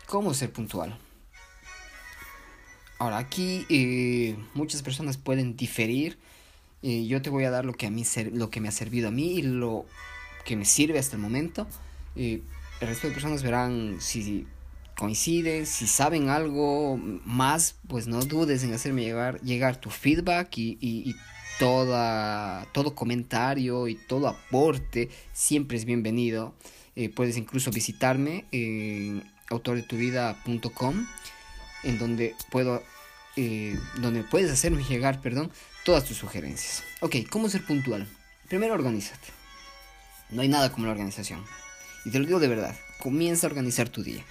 ¿Cómo 0.05 0.33
ser 0.33 0.51
puntual? 0.51 0.97
Ahora, 2.99 3.17
aquí 3.17 3.65
eh, 3.69 4.37
muchas 4.53 4.81
personas 4.81 5.17
pueden 5.17 5.57
diferir. 5.57 6.17
Eh, 6.83 7.05
yo 7.05 7.21
te 7.21 7.29
voy 7.29 7.45
a 7.45 7.51
dar 7.51 7.65
lo 7.65 7.73
que, 7.73 7.87
a 7.87 7.89
mí, 7.89 8.05
lo 8.31 8.49
que 8.49 8.61
me 8.61 8.67
ha 8.67 8.71
servido 8.71 9.07
a 9.07 9.11
mí 9.11 9.39
y 9.39 9.41
lo 9.41 9.85
que 10.45 10.55
me 10.55 10.65
sirve 10.65 10.99
hasta 10.99 11.15
el 11.15 11.21
momento. 11.21 11.67
el 12.15 12.41
resto 12.81 13.07
de 13.07 13.13
personas 13.13 13.43
verán 13.43 13.97
si 13.99 14.45
coinciden, 14.95 15.65
si 15.65 15.87
saben 15.87 16.29
algo 16.29 16.97
más, 16.97 17.75
pues 17.87 18.07
no 18.07 18.21
dudes 18.21 18.63
en 18.63 18.73
hacerme 18.73 19.03
llegar, 19.03 19.39
llegar 19.41 19.77
tu 19.77 19.89
feedback 19.89 20.49
y, 20.57 21.15
toda, 21.59 22.65
todo 22.71 22.95
comentario 22.95 23.87
y 23.87 23.95
todo 23.95 24.27
aporte 24.27 25.09
siempre 25.33 25.77
es 25.77 25.85
bienvenido. 25.85 26.53
Eh, 26.95 27.09
puedes 27.09 27.37
incluso 27.37 27.71
visitarme 27.71 28.45
en 28.51 29.23
autordetuvida.com 29.49 31.07
en 31.83 31.99
donde 31.99 32.35
puedo 32.49 32.83
eh, 33.35 33.77
donde 33.97 34.23
puedes 34.23 34.51
hacerme 34.51 34.83
llegar, 34.83 35.21
perdón, 35.21 35.51
todas 35.83 36.05
tus 36.05 36.17
sugerencias. 36.17 36.83
Ok, 37.01 37.17
¿cómo 37.29 37.49
ser 37.49 37.65
puntual? 37.65 38.07
Primero 38.47 38.73
organízate. 38.75 39.42
No 40.33 40.41
hay 40.41 40.47
nada 40.47 40.71
como 40.71 40.85
la 40.85 40.91
organización. 40.91 41.43
Y 42.05 42.11
te 42.11 42.19
lo 42.19 42.25
digo 42.25 42.39
de 42.39 42.47
verdad, 42.47 42.75
comienza 42.99 43.47
a 43.47 43.49
organizar 43.49 43.89
tu 43.89 44.03
día. 44.03 44.23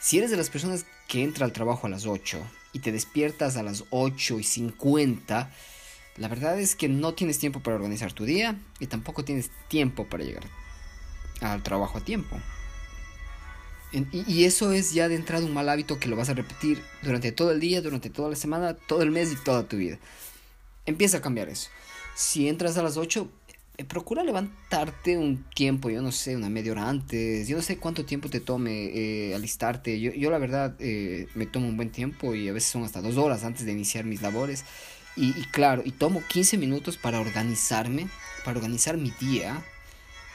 Si 0.00 0.18
eres 0.18 0.30
de 0.30 0.36
las 0.36 0.50
personas 0.50 0.86
que 1.08 1.22
entra 1.22 1.44
al 1.44 1.52
trabajo 1.52 1.86
a 1.86 1.90
las 1.90 2.06
8 2.06 2.40
y 2.72 2.78
te 2.78 2.92
despiertas 2.92 3.56
a 3.56 3.62
las 3.62 3.84
8 3.90 4.40
y 4.40 4.44
50, 4.44 5.50
la 6.16 6.28
verdad 6.28 6.58
es 6.58 6.74
que 6.74 6.88
no 6.88 7.14
tienes 7.14 7.38
tiempo 7.38 7.60
para 7.60 7.76
organizar 7.76 8.12
tu 8.12 8.24
día 8.24 8.58
y 8.80 8.86
tampoco 8.86 9.24
tienes 9.24 9.50
tiempo 9.68 10.06
para 10.06 10.24
llegar 10.24 10.44
al 11.40 11.62
trabajo 11.62 11.98
a 11.98 12.04
tiempo. 12.04 12.40
Y, 13.92 14.44
eso 14.44 14.72
es 14.72 14.94
ya 14.94 15.08
de 15.08 15.16
entrada 15.16 15.44
un 15.44 15.52
mal 15.52 15.68
hábito 15.68 15.98
que 15.98 16.08
lo 16.08 16.16
vas 16.16 16.30
a 16.30 16.34
repetir 16.34 16.82
durante 17.02 17.30
todo 17.30 17.50
el 17.50 17.60
día, 17.60 17.82
durante 17.82 18.08
toda 18.08 18.30
la 18.30 18.36
semana, 18.36 18.74
todo 18.74 19.02
el 19.02 19.10
mes 19.10 19.32
y 19.32 19.36
toda 19.36 19.68
tu 19.68 19.76
vida. 19.76 19.98
Empieza 20.86 21.18
a 21.18 21.20
cambiar 21.20 21.50
eso. 21.50 21.68
Si 22.14 22.48
entras 22.48 22.78
a 22.78 22.82
las 22.82 22.96
8, 22.96 23.28
eh, 23.78 23.84
procura 23.84 24.22
levantarte 24.22 25.16
un 25.16 25.44
tiempo, 25.54 25.88
yo 25.88 26.02
no 26.02 26.12
sé, 26.12 26.36
una 26.36 26.50
media 26.50 26.72
hora 26.72 26.90
antes, 26.90 27.48
yo 27.48 27.56
no 27.56 27.62
sé 27.62 27.78
cuánto 27.78 28.04
tiempo 28.04 28.28
te 28.28 28.40
tome 28.40 28.90
eh, 28.94 29.34
alistarte. 29.34 29.98
Yo, 29.98 30.12
yo 30.12 30.30
la 30.30 30.38
verdad 30.38 30.76
eh, 30.78 31.28
me 31.34 31.46
tomo 31.46 31.68
un 31.68 31.76
buen 31.76 31.90
tiempo 31.90 32.34
y 32.34 32.48
a 32.48 32.52
veces 32.52 32.70
son 32.70 32.84
hasta 32.84 33.00
dos 33.00 33.16
horas 33.16 33.44
antes 33.44 33.64
de 33.64 33.72
iniciar 33.72 34.04
mis 34.04 34.20
labores. 34.20 34.64
Y, 35.14 35.32
claro, 35.50 35.82
y 35.84 35.90
tomo 35.92 36.22
15 36.26 36.56
minutos 36.56 36.96
para 36.96 37.20
organizarme, 37.20 38.08
para 38.44 38.56
organizar 38.56 38.96
mi 38.96 39.10
día, 39.20 39.62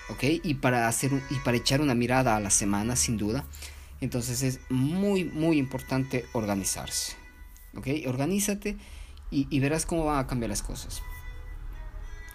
¿ok? 0.10 0.24
Y 0.44 0.56
para, 0.56 0.88
hacer, 0.88 1.12
y 1.32 1.36
para 1.44 1.58
echar 1.58 1.82
una 1.82 1.96
mirada 1.96 2.36
a 2.36 2.40
la 2.40 2.52
semana, 2.52 2.96
sin 2.96 3.18
duda. 3.18 3.44
Entonces 4.02 4.44
es 4.44 4.60
muy, 4.70 5.24
muy 5.24 5.58
importante 5.58 6.26
organizarse, 6.34 7.14
¿ok? 7.76 7.88
Organízate 8.08 8.78
y, 9.32 9.48
y 9.50 9.60
verás 9.60 9.88
cómo 9.88 10.06
van 10.06 10.20
a 10.20 10.28
cambiar 10.28 10.50
las 10.50 10.62
cosas. 10.62 11.02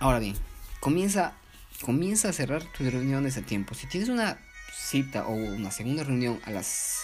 Ahora 0.00 0.18
bien, 0.18 0.34
comienza, 0.82 1.32
comienza 1.80 2.28
a 2.28 2.32
cerrar 2.32 2.64
tus 2.64 2.92
reuniones 2.92 3.36
a 3.36 3.42
tiempo. 3.42 3.74
Si 3.74 3.86
tienes 3.86 4.08
una 4.08 4.38
cita 4.74 5.26
o 5.28 5.32
una 5.32 5.70
segunda 5.70 6.02
reunión 6.02 6.40
a 6.44 6.50
las, 6.50 7.02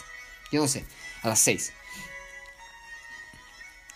yo 0.50 0.60
no 0.60 0.66
sé, 0.66 0.84
a 1.22 1.28
las 1.28 1.38
6. 1.38 1.72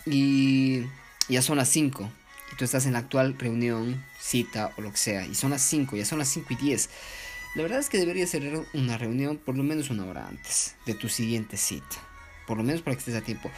Y 0.07 0.87
ya 1.29 1.43
son 1.43 1.59
las 1.59 1.69
5 1.69 2.09
y 2.53 2.57
tú 2.57 2.65
estás 2.65 2.87
en 2.87 2.93
la 2.93 3.01
actual 3.01 3.37
reunión, 3.37 4.05
cita 4.21 4.73
o 4.77 4.83
lo 4.83 4.93
que 4.93 4.99
sea, 4.99 5.27
y 5.27 5.35
son 5.35 5.51
las 5.51 5.63
5, 5.63 5.97
ya 5.97 6.05
son 6.05 6.19
las 6.21 6.29
5 6.29 6.47
y 6.51 6.57
10, 6.57 6.91
la 7.57 7.63
verdad 7.63 7.81
es 7.81 7.89
que 7.89 7.99
deberías 7.99 8.29
hacer 8.29 8.65
una 8.75 8.99
reunión 8.99 9.37
por 9.37 9.57
lo 9.57 9.63
menos 9.63 9.91
una 9.91 10.05
hora 10.05 10.29
antes 10.29 10.77
de 10.87 10.95
tu 10.95 11.09
siguiente 11.09 11.57
cita, 11.57 11.97
por 12.47 12.57
lo 12.57 12.63
menos 12.63 12.83
para 12.83 12.95
que 12.95 13.01
estés 13.01 13.17
a 13.17 13.21
tiempo. 13.23 13.51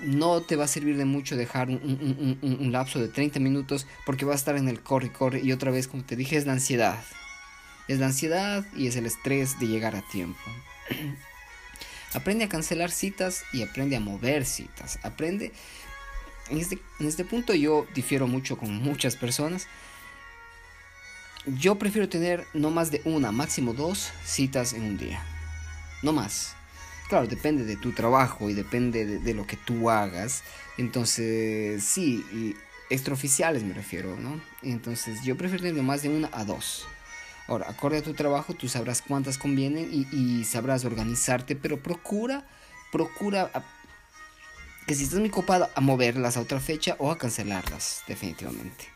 No 0.00 0.42
te 0.42 0.56
va 0.56 0.64
a 0.64 0.68
servir 0.68 0.96
de 0.96 1.04
mucho 1.04 1.36
dejar 1.36 1.68
un, 1.68 2.38
un 2.42 2.72
lapso 2.72 2.98
de 2.98 3.08
30 3.08 3.40
minutos 3.40 3.86
porque 4.04 4.24
va 4.24 4.32
a 4.32 4.36
estar 4.36 4.56
en 4.56 4.68
el 4.68 4.80
corre, 4.80 5.12
corre 5.12 5.40
y 5.40 5.52
otra 5.52 5.70
vez, 5.70 5.88
como 5.88 6.04
te 6.04 6.16
dije, 6.16 6.36
es 6.36 6.46
la 6.46 6.52
ansiedad. 6.52 7.02
Es 7.88 7.98
la 7.98 8.06
ansiedad 8.06 8.66
y 8.76 8.88
es 8.88 8.96
el 8.96 9.06
estrés 9.06 9.58
de 9.58 9.66
llegar 9.68 9.96
a 9.96 10.02
tiempo. 10.02 10.40
aprende 12.14 12.44
a 12.44 12.48
cancelar 12.48 12.90
citas 12.90 13.44
y 13.52 13.62
aprende 13.62 13.96
a 13.96 14.00
mover 14.00 14.44
citas. 14.44 14.98
Aprende 15.02 15.52
en 16.48 16.58
este, 16.58 16.78
en 17.00 17.06
este 17.06 17.24
punto 17.24 17.54
yo 17.54 17.86
difiero 17.94 18.26
mucho 18.26 18.56
con 18.56 18.74
muchas 18.74 19.16
personas. 19.16 19.68
Yo 21.46 21.76
prefiero 21.76 22.08
tener 22.08 22.46
no 22.54 22.70
más 22.70 22.90
de 22.90 23.02
una, 23.04 23.30
máximo 23.32 23.72
dos 23.72 24.10
citas 24.24 24.72
en 24.72 24.82
un 24.82 24.98
día. 24.98 25.22
No 26.02 26.12
más. 26.12 26.56
Claro, 27.08 27.26
depende 27.26 27.64
de 27.64 27.76
tu 27.76 27.92
trabajo 27.92 28.50
y 28.50 28.54
depende 28.54 29.18
de, 29.20 29.34
lo 29.34 29.46
que 29.46 29.56
tú 29.56 29.90
hagas. 29.90 30.42
Entonces, 30.76 31.84
sí, 31.84 32.56
extraoficiales 32.90 33.62
me 33.62 33.74
refiero, 33.74 34.16
¿no? 34.16 34.40
Entonces, 34.62 35.22
yo 35.22 35.36
tener 35.36 35.74
más 35.82 36.02
de 36.02 36.08
una 36.08 36.28
a 36.32 36.44
dos. 36.44 36.86
Ahora, 37.46 37.70
acorde 37.70 37.98
a 37.98 38.02
tu 38.02 38.14
trabajo, 38.14 38.54
tú 38.54 38.68
sabrás 38.68 39.02
cuántas 39.02 39.38
convienen 39.38 39.88
y 39.92 40.44
sabrás 40.44 40.84
organizarte, 40.84 41.54
pero 41.54 41.80
procura, 41.80 42.44
procura 42.90 43.50
que 44.86 44.94
si 44.94 45.04
estás 45.04 45.18
muy 45.18 45.30
copado 45.30 45.68
a 45.74 45.80
moverlas 45.80 46.36
a 46.36 46.40
otra 46.40 46.60
fecha 46.60 46.96
o 46.98 47.10
a 47.10 47.18
cancelarlas 47.18 48.02
definitivamente. 48.06 48.86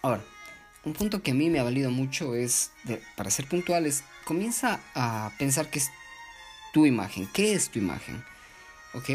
Ahora, 0.00 0.22
un 0.84 0.92
punto 0.92 1.22
que 1.22 1.32
a 1.32 1.34
mí 1.34 1.50
me 1.50 1.58
ha 1.58 1.64
valido 1.64 1.90
mucho 1.90 2.34
es, 2.34 2.70
para 3.16 3.30
ser 3.30 3.48
puntuales, 3.48 4.04
comienza 4.24 4.80
a 4.94 5.32
pensar 5.38 5.68
que 5.70 5.80
es 5.80 5.90
tu 6.72 6.86
imagen. 6.86 7.28
¿Qué 7.32 7.52
es 7.52 7.70
tu 7.70 7.78
imagen? 7.78 8.24
¿Ok? 8.94 9.10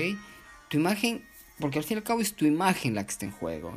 Tu 0.70 0.78
imagen, 0.78 1.26
porque 1.60 1.80
al 1.80 1.84
fin 1.84 1.98
y 1.98 2.00
al 2.00 2.04
cabo 2.04 2.22
es 2.22 2.34
tu 2.34 2.46
imagen 2.46 2.96
la 2.96 3.06
que 3.06 3.12
está 3.12 3.26
en 3.26 3.32
juego. 3.32 3.74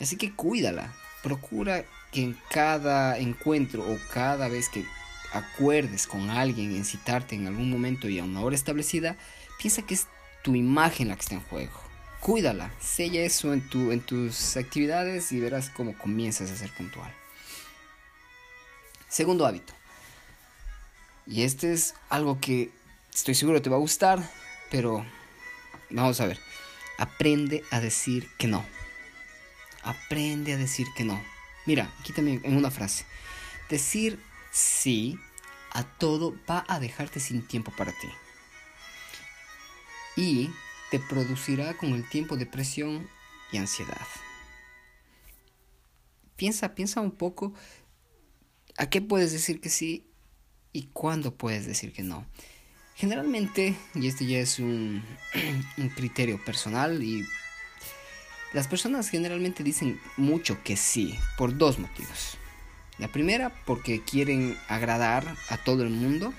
Así 0.00 0.16
que 0.16 0.32
cuídala. 0.32 0.92
Procura 1.22 1.84
que 2.10 2.22
en 2.22 2.36
cada 2.50 3.18
encuentro 3.18 3.82
o 3.82 3.98
cada 4.12 4.48
vez 4.48 4.68
que 4.68 4.84
acuerdes 5.32 6.06
con 6.06 6.30
alguien 6.30 6.74
en 6.74 6.84
citarte 6.84 7.34
en 7.34 7.46
algún 7.46 7.70
momento 7.70 8.08
y 8.08 8.18
a 8.18 8.24
una 8.24 8.40
hora 8.40 8.54
establecida, 8.54 9.16
piensa 9.58 9.82
que 9.82 9.94
es 9.94 10.06
tu 10.42 10.54
imagen 10.54 11.08
la 11.08 11.14
que 11.14 11.22
está 11.22 11.34
en 11.34 11.42
juego. 11.42 11.80
Cuídala, 12.20 12.70
sella 12.80 13.22
eso 13.22 13.52
en, 13.52 13.68
tu, 13.68 13.90
en 13.92 14.00
tus 14.00 14.56
actividades 14.56 15.32
y 15.32 15.40
verás 15.40 15.70
cómo 15.70 15.96
comienzas 15.96 16.50
a 16.50 16.56
ser 16.56 16.70
puntual. 16.70 17.12
Segundo 19.08 19.46
hábito. 19.46 19.72
Y 21.26 21.42
este 21.42 21.72
es 21.72 21.94
algo 22.08 22.40
que 22.40 22.70
estoy 23.14 23.34
seguro 23.34 23.62
te 23.62 23.70
va 23.70 23.76
a 23.76 23.80
gustar, 23.80 24.28
pero 24.70 25.04
vamos 25.90 26.20
a 26.20 26.26
ver. 26.26 26.38
Aprende 26.98 27.64
a 27.70 27.80
decir 27.80 28.28
que 28.38 28.46
no. 28.46 28.64
Aprende 29.82 30.52
a 30.52 30.56
decir 30.56 30.86
que 30.96 31.04
no. 31.04 31.20
Mira, 31.66 31.92
aquí 32.00 32.12
también 32.12 32.40
en 32.44 32.56
una 32.56 32.70
frase. 32.70 33.04
Decir 33.68 34.18
sí 34.50 35.18
a 35.72 35.84
todo 35.84 36.36
va 36.48 36.64
a 36.68 36.78
dejarte 36.80 37.20
sin 37.20 37.46
tiempo 37.46 37.72
para 37.76 37.92
ti 37.92 38.08
y 40.16 40.50
te 40.90 40.98
producirá 40.98 41.76
con 41.76 41.94
el 41.94 42.08
tiempo 42.08 42.36
depresión 42.36 43.08
y 43.50 43.56
ansiedad. 43.56 44.06
Piensa, 46.36 46.74
piensa 46.74 47.00
un 47.00 47.12
poco 47.12 47.54
a 48.76 48.86
qué 48.90 49.00
puedes 49.00 49.32
decir 49.32 49.60
que 49.60 49.70
sí 49.70 50.06
y 50.72 50.84
cuándo 50.92 51.36
puedes 51.36 51.66
decir 51.66 51.92
que 51.92 52.02
no. 52.02 52.26
Generalmente, 52.94 53.74
y 53.94 54.06
este 54.06 54.26
ya 54.26 54.38
es 54.38 54.58
un, 54.58 55.02
un 55.76 55.88
criterio 55.88 56.42
personal, 56.44 57.02
y 57.02 57.26
las 58.52 58.68
personas 58.68 59.08
generalmente 59.08 59.62
dicen 59.62 60.00
mucho 60.16 60.62
que 60.62 60.76
sí 60.76 61.18
por 61.36 61.56
dos 61.56 61.78
motivos. 61.78 62.36
La 62.98 63.08
primera, 63.08 63.50
porque 63.64 64.02
quieren 64.02 64.56
agradar 64.68 65.24
a 65.48 65.56
todo 65.56 65.82
el 65.82 65.90
mundo. 65.90 66.32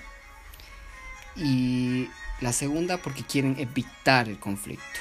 Y 1.36 2.08
la 2.40 2.52
segunda 2.52 2.98
porque 2.98 3.24
quieren 3.24 3.56
evitar 3.58 4.28
el 4.28 4.38
conflicto. 4.38 5.00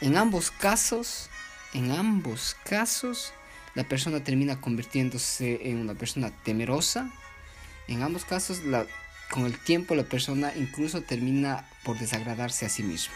En 0.00 0.16
ambos 0.16 0.50
casos, 0.50 1.28
en 1.74 1.90
ambos 1.90 2.56
casos, 2.64 3.32
la 3.74 3.84
persona 3.84 4.24
termina 4.24 4.60
convirtiéndose 4.60 5.68
en 5.70 5.78
una 5.78 5.94
persona 5.94 6.30
temerosa. 6.30 7.10
En 7.88 8.02
ambos 8.02 8.24
casos, 8.24 8.62
con 9.30 9.46
el 9.46 9.58
tiempo 9.58 9.94
la 9.94 10.04
persona 10.04 10.52
incluso 10.56 11.02
termina 11.02 11.68
por 11.84 11.98
desagradarse 11.98 12.66
a 12.66 12.68
sí 12.68 12.82
mismo. 12.82 13.14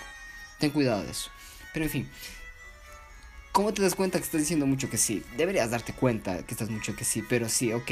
Ten 0.59 0.71
cuidado 0.71 1.03
de 1.03 1.11
eso. 1.11 1.31
Pero 1.73 1.85
en 1.85 1.91
fin, 1.91 2.11
¿Cómo 3.53 3.75
te 3.75 3.83
das 3.83 3.97
cuenta 3.97 4.19
que 4.19 4.25
estás 4.25 4.41
diciendo 4.41 4.65
mucho 4.65 4.89
que 4.89 4.97
sí? 4.97 5.25
Deberías 5.37 5.73
darte 5.73 5.93
cuenta 5.93 6.47
que 6.47 6.55
estás 6.55 6.71
mucho 6.71 6.95
que 6.95 7.05
sí, 7.05 7.25
pero 7.29 7.49
sí, 7.49 7.73
ok. 7.73 7.91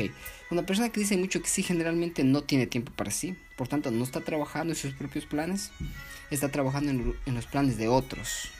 Una 0.53 0.65
persona 0.65 0.89
que 0.91 1.01
dice 1.01 1.17
mucho 1.17 1.43
que 1.43 1.49
sí 1.49 1.65
generalmente 1.65 2.23
no 2.23 2.45
tiene 2.45 2.69
tiempo 2.69 2.93
para 2.93 3.11
sí, 3.11 3.37
por 3.57 3.67
tanto 3.67 3.91
no 3.91 4.05
está 4.05 4.21
trabajando 4.21 4.73
en 4.73 4.79
sus 4.79 4.95
propios 4.95 5.27
planes, 5.27 5.73
está 6.31 6.49
trabajando 6.49 6.93
en, 6.93 7.35
los 7.35 7.47
planes 7.47 7.77
de 7.77 7.89
otros. 7.89 8.51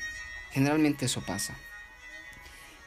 Generalmente 0.51 1.07
eso 1.07 1.21
pasa. 1.21 1.57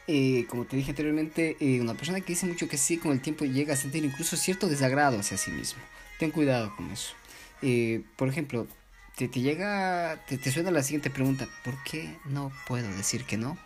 Eh, 0.07 0.45
como 0.49 0.65
te 0.65 0.75
dije 0.75 0.89
anteriormente, 0.89 1.55
eh, 1.61 1.79
una 1.79 1.93
persona 1.93 2.19
que 2.19 2.33
dice 2.33 2.45
mucho 2.45 2.67
que 2.67 2.77
sí 2.77 2.97
con 2.97 3.13
el 3.13 3.21
tiempo 3.21 3.45
llega 3.45 3.75
a 3.75 3.77
sentir 3.77 4.03
incluso 4.03 4.35
cierto 4.35 4.67
desagrado 4.67 5.19
hacia 5.19 5.37
sí 5.37 5.51
mismo. 5.51 5.81
Ten 6.21 6.29
cuidado 6.29 6.71
con 6.75 6.91
eso. 6.91 7.15
Eh, 7.63 8.03
por 8.15 8.29
ejemplo, 8.29 8.67
te, 9.15 9.27
llega, 9.27 10.23
te, 10.27 10.51
suena 10.51 10.69
la 10.69 10.83
siguiente 10.83 11.09
pregunta, 11.09 11.47
¿por 11.63 11.81
qué 11.83 12.15
no 12.25 12.51
puedo 12.67 12.87
decir 12.95 13.25
que 13.25 13.37
no? 13.37 13.57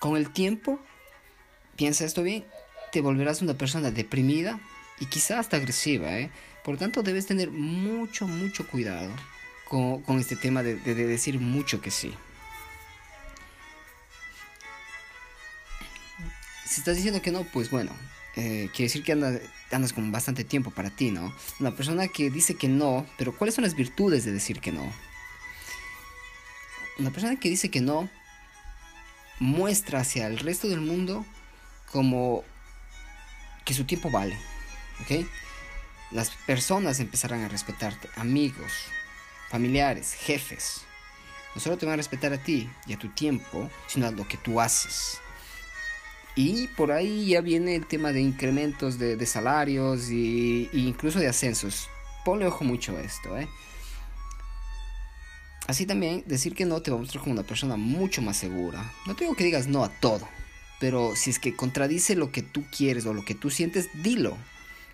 Con 0.00 0.16
el 0.16 0.30
tiempo, 0.30 0.80
piensa 1.76 2.04
esto 2.04 2.24
bien, 2.24 2.44
te 2.90 3.00
volverás 3.00 3.40
una 3.40 3.54
persona 3.54 3.92
deprimida 3.92 4.58
y 4.98 5.06
quizá 5.06 5.38
hasta 5.38 5.58
agresiva, 5.58 6.18
¿eh? 6.18 6.32
Por 6.64 6.76
tanto, 6.76 7.04
debes 7.04 7.26
tener 7.26 7.52
mucho, 7.52 8.26
mucho 8.26 8.66
cuidado 8.66 9.14
con, 9.68 10.18
este 10.18 10.34
tema 10.34 10.64
de, 10.64 10.74
decir 10.74 11.38
mucho 11.38 11.80
que 11.80 11.92
sí. 11.92 12.12
Si 16.66 16.80
estás 16.80 16.96
diciendo 16.96 17.22
que 17.22 17.30
no, 17.30 17.44
pues 17.44 17.70
bueno, 17.70 17.92
eh, 18.36 18.68
quiere 18.72 18.84
decir 18.84 19.02
que 19.02 19.12
andas, 19.12 19.40
andas 19.70 19.92
con 19.92 20.10
bastante 20.10 20.44
tiempo 20.44 20.70
para 20.70 20.90
ti, 20.90 21.10
¿no? 21.10 21.34
Una 21.60 21.74
persona 21.74 22.08
que 22.08 22.30
dice 22.30 22.54
que 22.54 22.68
no, 22.68 23.06
pero 23.18 23.36
¿cuáles 23.36 23.54
son 23.54 23.64
las 23.64 23.74
virtudes 23.74 24.24
de 24.24 24.32
decir 24.32 24.60
que 24.60 24.72
no? 24.72 24.90
Una 26.98 27.10
persona 27.10 27.36
que 27.36 27.48
dice 27.48 27.70
que 27.70 27.80
no 27.80 28.08
muestra 29.38 30.00
hacia 30.00 30.26
el 30.26 30.38
resto 30.38 30.68
del 30.68 30.80
mundo 30.80 31.26
como 31.90 32.44
que 33.64 33.74
su 33.74 33.84
tiempo 33.84 34.10
vale. 34.10 34.38
¿Ok? 35.00 35.26
Las 36.10 36.30
personas 36.30 37.00
empezarán 37.00 37.42
a 37.42 37.48
respetarte, 37.48 38.08
amigos, 38.16 38.72
familiares, 39.50 40.14
jefes. 40.14 40.82
No 41.54 41.60
solo 41.60 41.76
te 41.76 41.86
van 41.86 41.94
a 41.94 41.96
respetar 41.96 42.32
a 42.32 42.42
ti 42.42 42.70
y 42.86 42.92
a 42.92 42.98
tu 42.98 43.08
tiempo, 43.08 43.70
sino 43.86 44.06
a 44.06 44.10
lo 44.10 44.26
que 44.26 44.36
tú 44.36 44.60
haces. 44.60 45.20
Y 46.34 46.68
por 46.68 46.92
ahí 46.92 47.28
ya 47.28 47.40
viene 47.40 47.74
el 47.74 47.86
tema 47.86 48.12
de 48.12 48.20
incrementos 48.20 48.98
de, 48.98 49.26
salarios 49.26 50.08
e 50.08 50.68
incluso 50.72 51.18
de 51.18 51.28
ascensos. 51.28 51.88
Ponle 52.24 52.46
ojo 52.46 52.64
mucho 52.64 52.96
a 52.96 53.00
esto, 53.00 53.36
¿eh? 53.36 53.48
Así 55.66 55.86
también, 55.86 56.24
decir 56.26 56.54
que 56.54 56.64
no 56.64 56.82
te 56.82 56.90
va 56.90 56.96
a 56.96 57.00
mostrar 57.00 57.22
como 57.22 57.34
una 57.34 57.44
persona 57.44 57.76
mucho 57.76 58.20
más 58.20 58.36
segura. 58.36 58.92
No 59.06 59.14
te 59.14 59.24
digo 59.24 59.36
que 59.36 59.44
digas 59.44 59.68
no 59.68 59.84
a 59.84 59.88
todo, 59.88 60.28
pero 60.80 61.14
si 61.14 61.30
es 61.30 61.38
que 61.38 61.54
contradice 61.54 62.16
lo 62.16 62.32
que 62.32 62.42
tú 62.42 62.64
quieres 62.76 63.06
o 63.06 63.14
lo 63.14 63.24
que 63.24 63.34
tú 63.34 63.50
sientes, 63.50 63.88
dilo. 64.02 64.36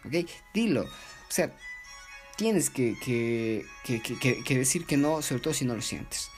¿Ok? 0.04 0.28
Dilo. 0.52 0.82
O 0.82 1.30
sea, 1.30 1.54
tienes 2.36 2.70
que, 2.70 3.64
decir 4.48 4.84
que 4.84 4.96
no, 4.96 5.22
sobre 5.22 5.42
todo 5.42 5.54
si 5.54 5.64
no 5.64 5.74
lo 5.74 5.82
sientes. 5.82 6.30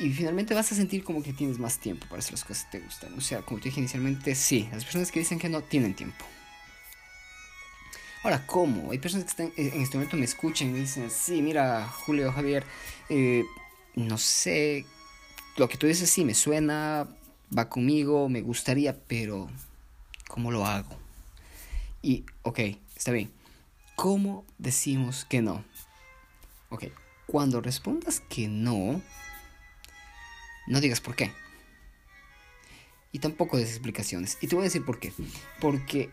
Y 0.00 0.10
finalmente 0.14 0.54
vas 0.54 0.72
a 0.72 0.74
sentir 0.74 1.04
como 1.04 1.22
que 1.22 1.34
tienes 1.34 1.58
más 1.58 1.78
tiempo 1.78 2.06
para 2.06 2.20
hacer 2.20 2.32
las 2.32 2.44
cosas 2.44 2.64
que 2.64 2.78
te 2.78 2.84
gustan. 2.84 3.12
O 3.18 3.20
sea, 3.20 3.42
como 3.42 3.60
te 3.60 3.68
dije 3.68 3.80
inicialmente, 3.80 4.34
sí, 4.34 4.66
las 4.72 4.82
personas 4.82 5.12
que 5.12 5.20
dicen 5.20 5.38
que 5.38 5.50
no 5.50 5.60
tienen 5.62 5.94
tiempo. 5.94 6.24
Ahora, 8.22 8.46
¿cómo? 8.46 8.92
Hay 8.92 8.98
personas 8.98 9.24
que 9.24 9.30
están, 9.30 9.52
en 9.56 9.82
este 9.82 9.98
momento 9.98 10.16
me 10.16 10.24
escuchan 10.24 10.68
y 10.68 10.72
me 10.72 10.78
dicen, 10.78 11.10
sí, 11.10 11.42
mira, 11.42 11.86
Julio, 11.86 12.32
Javier, 12.32 12.64
eh, 13.10 13.44
no 13.94 14.16
sé, 14.16 14.86
lo 15.58 15.68
que 15.68 15.76
tú 15.76 15.86
dices 15.86 16.08
sí 16.08 16.24
me 16.24 16.34
suena, 16.34 17.06
va 17.56 17.68
conmigo, 17.68 18.30
me 18.30 18.40
gustaría, 18.40 18.98
pero 19.06 19.50
¿cómo 20.28 20.50
lo 20.50 20.64
hago? 20.64 20.96
Y, 22.00 22.24
ok, 22.42 22.58
está 22.96 23.12
bien. 23.12 23.30
¿Cómo 23.96 24.46
decimos 24.56 25.26
que 25.26 25.42
no? 25.42 25.62
Ok, 26.70 26.84
cuando 27.26 27.60
respondas 27.60 28.20
que 28.30 28.48
no, 28.48 29.02
no 30.66 30.80
digas 30.80 31.00
por 31.00 31.16
qué. 31.16 31.32
Y 33.12 33.18
tampoco 33.18 33.56
des 33.56 33.70
explicaciones. 33.70 34.38
Y 34.40 34.46
te 34.46 34.54
voy 34.54 34.62
a 34.62 34.68
decir 34.68 34.84
por 34.84 35.00
qué. 35.00 35.12
Porque 35.60 36.10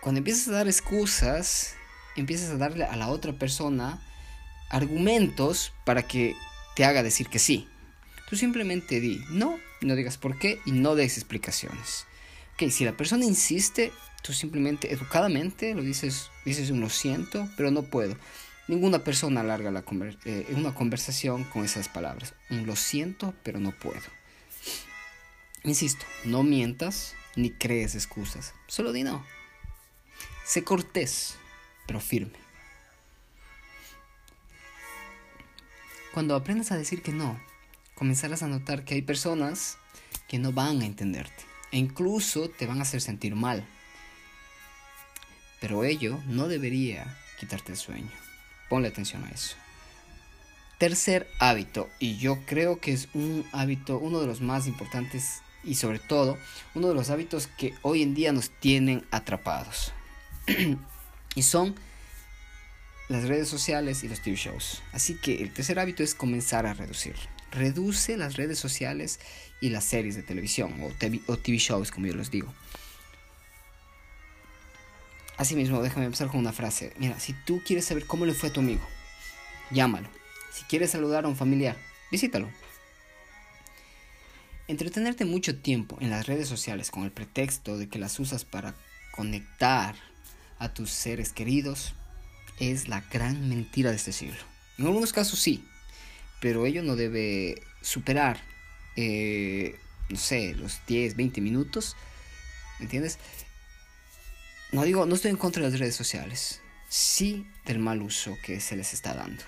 cuando 0.00 0.18
empiezas 0.18 0.48
a 0.48 0.52
dar 0.52 0.66
excusas, 0.66 1.74
empiezas 2.16 2.50
a 2.50 2.56
darle 2.56 2.84
a 2.84 2.96
la 2.96 3.08
otra 3.08 3.32
persona 3.32 4.02
argumentos 4.70 5.72
para 5.84 6.02
que 6.02 6.34
te 6.74 6.84
haga 6.84 7.02
decir 7.02 7.28
que 7.28 7.38
sí. 7.38 7.68
Tú 8.28 8.36
simplemente 8.36 9.00
di 9.00 9.20
no, 9.30 9.58
no 9.80 9.94
digas 9.94 10.16
por 10.18 10.38
qué 10.38 10.60
y 10.64 10.72
no 10.72 10.94
des 10.94 11.18
explicaciones. 11.18 12.06
Ok, 12.54 12.70
si 12.70 12.84
la 12.84 12.96
persona 12.96 13.24
insiste, 13.24 13.92
Tú 14.22 14.32
simplemente, 14.32 14.92
educadamente, 14.92 15.74
lo 15.74 15.82
dices, 15.82 16.30
dices 16.44 16.70
un 16.70 16.80
lo 16.80 16.88
siento, 16.88 17.48
pero 17.56 17.72
no 17.72 17.82
puedo. 17.82 18.16
Ninguna 18.68 19.02
persona 19.04 19.40
alarga 19.40 19.70
la 19.70 19.84
eh, 20.24 20.46
una 20.56 20.74
conversación 20.74 21.44
con 21.44 21.64
esas 21.64 21.88
palabras. 21.88 22.34
Lo 22.48 22.76
siento, 22.76 23.34
pero 23.42 23.58
no 23.58 23.72
puedo. 23.72 24.00
Insisto, 25.64 26.04
no 26.24 26.42
mientas 26.42 27.14
ni 27.36 27.50
crees 27.50 27.94
excusas. 27.94 28.54
Solo 28.66 28.92
di 28.92 29.02
no. 29.02 29.24
Sé 30.44 30.64
cortés, 30.64 31.36
pero 31.86 32.00
firme. 32.00 32.38
Cuando 36.12 36.34
aprendas 36.36 36.72
a 36.72 36.76
decir 36.76 37.02
que 37.02 37.12
no, 37.12 37.40
comenzarás 37.94 38.42
a 38.42 38.48
notar 38.48 38.84
que 38.84 38.94
hay 38.94 39.02
personas 39.02 39.78
que 40.28 40.38
no 40.38 40.52
van 40.52 40.82
a 40.82 40.86
entenderte 40.86 41.44
e 41.70 41.78
incluso 41.78 42.50
te 42.50 42.66
van 42.66 42.78
a 42.78 42.82
hacer 42.82 43.00
sentir 43.00 43.34
mal 43.34 43.66
pero 45.62 45.84
ello 45.84 46.20
no 46.26 46.48
debería 46.48 47.16
quitarte 47.38 47.70
el 47.70 47.78
sueño. 47.78 48.10
Ponle 48.72 48.88
atención 48.88 49.22
a 49.24 49.28
eso. 49.28 49.54
Tercer 50.78 51.28
hábito, 51.38 51.90
y 51.98 52.16
yo 52.16 52.38
creo 52.46 52.80
que 52.80 52.94
es 52.94 53.10
un 53.12 53.44
hábito, 53.52 53.98
uno 53.98 54.18
de 54.18 54.26
los 54.26 54.40
más 54.40 54.66
importantes 54.66 55.42
y 55.62 55.74
sobre 55.74 55.98
todo 55.98 56.38
uno 56.74 56.88
de 56.88 56.94
los 56.94 57.10
hábitos 57.10 57.48
que 57.58 57.74
hoy 57.82 58.00
en 58.00 58.14
día 58.14 58.32
nos 58.32 58.48
tienen 58.48 59.04
atrapados. 59.10 59.92
y 61.34 61.42
son 61.42 61.74
las 63.10 63.24
redes 63.24 63.46
sociales 63.46 64.04
y 64.04 64.08
los 64.08 64.22
TV 64.22 64.36
shows. 64.36 64.80
Así 64.92 65.18
que 65.20 65.42
el 65.42 65.52
tercer 65.52 65.78
hábito 65.78 66.02
es 66.02 66.14
comenzar 66.14 66.64
a 66.64 66.72
reducir. 66.72 67.16
Reduce 67.50 68.16
las 68.16 68.36
redes 68.36 68.58
sociales 68.58 69.20
y 69.60 69.68
las 69.68 69.84
series 69.84 70.16
de 70.16 70.22
televisión 70.22 70.82
o 70.82 70.88
TV, 70.98 71.20
o 71.26 71.36
TV 71.36 71.58
shows, 71.58 71.90
como 71.90 72.06
yo 72.06 72.14
les 72.14 72.30
digo. 72.30 72.54
Asimismo, 75.36 75.82
déjame 75.82 76.06
empezar 76.06 76.28
con 76.28 76.40
una 76.40 76.52
frase. 76.52 76.92
Mira, 76.98 77.18
si 77.18 77.32
tú 77.32 77.62
quieres 77.64 77.84
saber 77.84 78.06
cómo 78.06 78.26
le 78.26 78.34
fue 78.34 78.50
a 78.50 78.52
tu 78.52 78.60
amigo, 78.60 78.86
llámalo. 79.70 80.08
Si 80.52 80.64
quieres 80.64 80.90
saludar 80.90 81.24
a 81.24 81.28
un 81.28 81.36
familiar, 81.36 81.76
visítalo. 82.10 82.48
Entretenerte 84.68 85.24
mucho 85.24 85.58
tiempo 85.58 85.98
en 86.00 86.10
las 86.10 86.26
redes 86.26 86.48
sociales 86.48 86.90
con 86.90 87.04
el 87.04 87.10
pretexto 87.10 87.78
de 87.78 87.88
que 87.88 87.98
las 87.98 88.18
usas 88.20 88.44
para 88.44 88.74
conectar 89.12 89.94
a 90.58 90.72
tus 90.72 90.90
seres 90.90 91.32
queridos 91.32 91.94
es 92.60 92.88
la 92.88 93.00
gran 93.10 93.48
mentira 93.48 93.90
de 93.90 93.96
este 93.96 94.12
siglo. 94.12 94.38
En 94.78 94.86
algunos 94.86 95.12
casos 95.12 95.38
sí, 95.38 95.64
pero 96.40 96.66
ello 96.66 96.82
no 96.82 96.96
debe 96.96 97.62
superar, 97.80 98.40
eh, 98.96 99.78
no 100.08 100.16
sé, 100.16 100.54
los 100.54 100.80
10, 100.86 101.16
20 101.16 101.40
minutos, 101.40 101.96
¿me 102.78 102.84
entiendes? 102.84 103.18
No 104.72 104.82
digo, 104.82 105.06
no 105.06 105.14
estoy 105.14 105.30
en 105.30 105.36
contra 105.36 105.62
de 105.62 105.70
las 105.70 105.78
redes 105.78 105.94
sociales, 105.94 106.60
sí 106.88 107.46
del 107.66 107.78
mal 107.78 108.02
uso 108.02 108.36
que 108.42 108.60
se 108.60 108.76
les 108.76 108.94
está 108.94 109.14
dando 109.14 109.42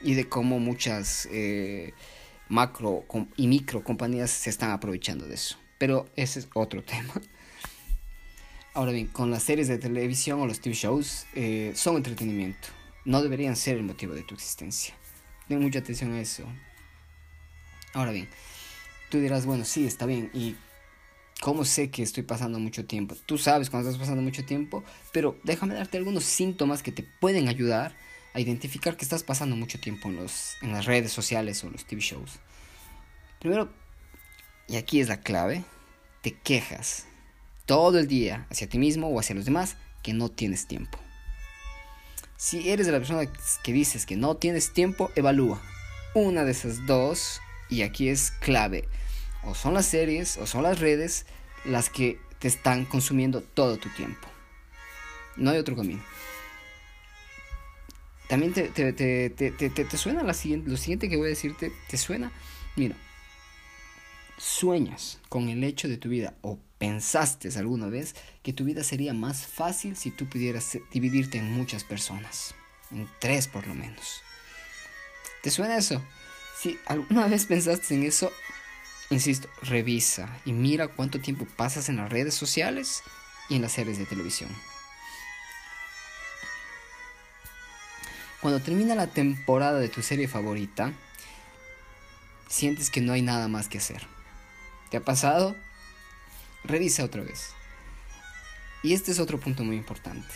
y 0.00 0.14
de 0.14 0.28
cómo 0.28 0.58
muchas 0.58 1.28
eh, 1.30 1.92
macro 2.48 3.04
y 3.36 3.46
micro 3.46 3.84
compañías 3.84 4.30
se 4.30 4.50
están 4.50 4.70
aprovechando 4.70 5.26
de 5.26 5.34
eso. 5.34 5.58
Pero 5.78 6.08
ese 6.16 6.40
es 6.40 6.48
otro 6.54 6.82
tema. 6.84 7.14
Ahora 8.74 8.92
bien, 8.92 9.08
con 9.08 9.30
las 9.30 9.42
series 9.42 9.68
de 9.68 9.78
televisión 9.78 10.40
o 10.40 10.46
los 10.46 10.60
TV 10.60 10.74
shows 10.74 11.26
eh, 11.34 11.72
son 11.74 11.96
entretenimiento. 11.96 12.68
No 13.04 13.22
deberían 13.22 13.56
ser 13.56 13.76
el 13.76 13.82
motivo 13.82 14.14
de 14.14 14.22
tu 14.22 14.34
existencia. 14.34 14.94
Ten 15.48 15.60
mucha 15.60 15.80
atención 15.80 16.12
a 16.12 16.20
eso. 16.20 16.44
Ahora 17.94 18.12
bien, 18.12 18.28
tú 19.10 19.18
dirás, 19.18 19.46
bueno, 19.46 19.64
sí, 19.64 19.86
está 19.86 20.06
bien. 20.06 20.30
¿Y 20.32 20.56
¿Cómo 21.40 21.64
sé 21.64 21.90
que 21.90 22.02
estoy 22.02 22.24
pasando 22.24 22.58
mucho 22.58 22.84
tiempo? 22.84 23.14
Tú 23.26 23.38
sabes 23.38 23.70
cuando 23.70 23.88
estás 23.88 24.00
pasando 24.00 24.22
mucho 24.22 24.44
tiempo, 24.44 24.82
pero 25.12 25.38
déjame 25.44 25.74
darte 25.74 25.96
algunos 25.96 26.24
síntomas 26.24 26.82
que 26.82 26.90
te 26.90 27.04
pueden 27.20 27.48
ayudar 27.48 27.94
a 28.34 28.40
identificar 28.40 28.96
que 28.96 29.04
estás 29.04 29.22
pasando 29.22 29.54
mucho 29.54 29.78
tiempo 29.78 30.08
en, 30.08 30.16
los, 30.16 30.56
en 30.62 30.72
las 30.72 30.86
redes 30.86 31.12
sociales 31.12 31.62
o 31.62 31.70
los 31.70 31.84
TV 31.84 32.00
shows. 32.00 32.40
Primero, 33.38 33.72
y 34.66 34.76
aquí 34.76 35.00
es 35.00 35.08
la 35.08 35.20
clave, 35.20 35.64
te 36.22 36.34
quejas 36.34 37.06
todo 37.66 38.00
el 38.00 38.08
día 38.08 38.46
hacia 38.50 38.68
ti 38.68 38.78
mismo 38.78 39.08
o 39.08 39.20
hacia 39.20 39.36
los 39.36 39.44
demás 39.44 39.76
que 40.02 40.14
no 40.14 40.30
tienes 40.30 40.66
tiempo. 40.66 40.98
Si 42.36 42.68
eres 42.68 42.86
de 42.86 42.92
la 42.92 42.98
persona 42.98 43.30
que 43.62 43.72
dices 43.72 44.06
que 44.06 44.16
no 44.16 44.36
tienes 44.36 44.72
tiempo, 44.72 45.12
evalúa 45.14 45.62
una 46.14 46.44
de 46.44 46.50
esas 46.50 46.84
dos 46.86 47.40
y 47.68 47.82
aquí 47.82 48.08
es 48.08 48.32
clave 48.32 48.88
o 49.48 49.54
son 49.54 49.74
las 49.74 49.86
series 49.86 50.36
o 50.36 50.46
son 50.46 50.62
las 50.62 50.78
redes 50.78 51.26
las 51.64 51.90
que 51.90 52.20
te 52.38 52.48
están 52.48 52.84
consumiendo 52.84 53.40
todo 53.42 53.78
tu 53.78 53.88
tiempo. 53.90 54.28
No 55.36 55.50
hay 55.50 55.58
otro 55.58 55.76
camino. 55.76 56.02
También 58.28 58.52
te, 58.52 58.68
te, 58.68 58.92
te, 59.30 59.50
te 59.70 59.96
suena 59.96 60.22
la 60.22 60.34
siguiente, 60.34 60.68
lo 60.68 60.76
siguiente 60.76 61.08
que 61.08 61.16
voy 61.16 61.26
a 61.26 61.30
decirte, 61.30 61.72
¿te 61.88 61.96
suena? 61.96 62.30
Mira, 62.76 62.94
sueñas 64.36 65.18
con 65.30 65.48
el 65.48 65.64
hecho 65.64 65.88
de 65.88 65.96
tu 65.96 66.10
vida 66.10 66.34
o 66.42 66.58
pensaste 66.76 67.48
alguna 67.58 67.86
vez 67.88 68.14
que 68.42 68.52
tu 68.52 68.64
vida 68.64 68.84
sería 68.84 69.14
más 69.14 69.46
fácil 69.46 69.96
si 69.96 70.10
tú 70.10 70.28
pudieras 70.28 70.78
dividirte 70.92 71.38
en 71.38 71.52
muchas 71.52 71.84
personas, 71.84 72.54
en 72.90 73.08
tres 73.18 73.48
por 73.48 73.66
lo 73.66 73.74
menos. 73.74 74.22
¿Te 75.42 75.50
suena 75.50 75.78
eso? 75.78 76.02
Si 76.60 76.78
alguna 76.86 77.26
vez 77.28 77.46
pensaste 77.46 77.94
en 77.94 78.04
eso, 78.04 78.30
Insisto, 79.10 79.48
revisa 79.62 80.28
y 80.44 80.52
mira 80.52 80.88
cuánto 80.88 81.20
tiempo 81.20 81.46
pasas 81.56 81.88
en 81.88 81.96
las 81.96 82.10
redes 82.10 82.34
sociales 82.34 83.02
y 83.48 83.56
en 83.56 83.62
las 83.62 83.72
series 83.72 83.98
de 83.98 84.04
televisión. 84.04 84.50
Cuando 88.40 88.60
termina 88.60 88.94
la 88.94 89.08
temporada 89.08 89.78
de 89.78 89.88
tu 89.88 90.02
serie 90.02 90.28
favorita, 90.28 90.92
sientes 92.48 92.90
que 92.90 93.00
no 93.00 93.12
hay 93.12 93.22
nada 93.22 93.48
más 93.48 93.68
que 93.68 93.78
hacer. 93.78 94.06
¿Te 94.90 94.98
ha 94.98 95.04
pasado? 95.04 95.56
Revisa 96.64 97.04
otra 97.04 97.22
vez. 97.22 97.50
Y 98.82 98.94
este 98.94 99.10
es 99.10 99.18
otro 99.18 99.40
punto 99.40 99.64
muy 99.64 99.76
importante. 99.76 100.28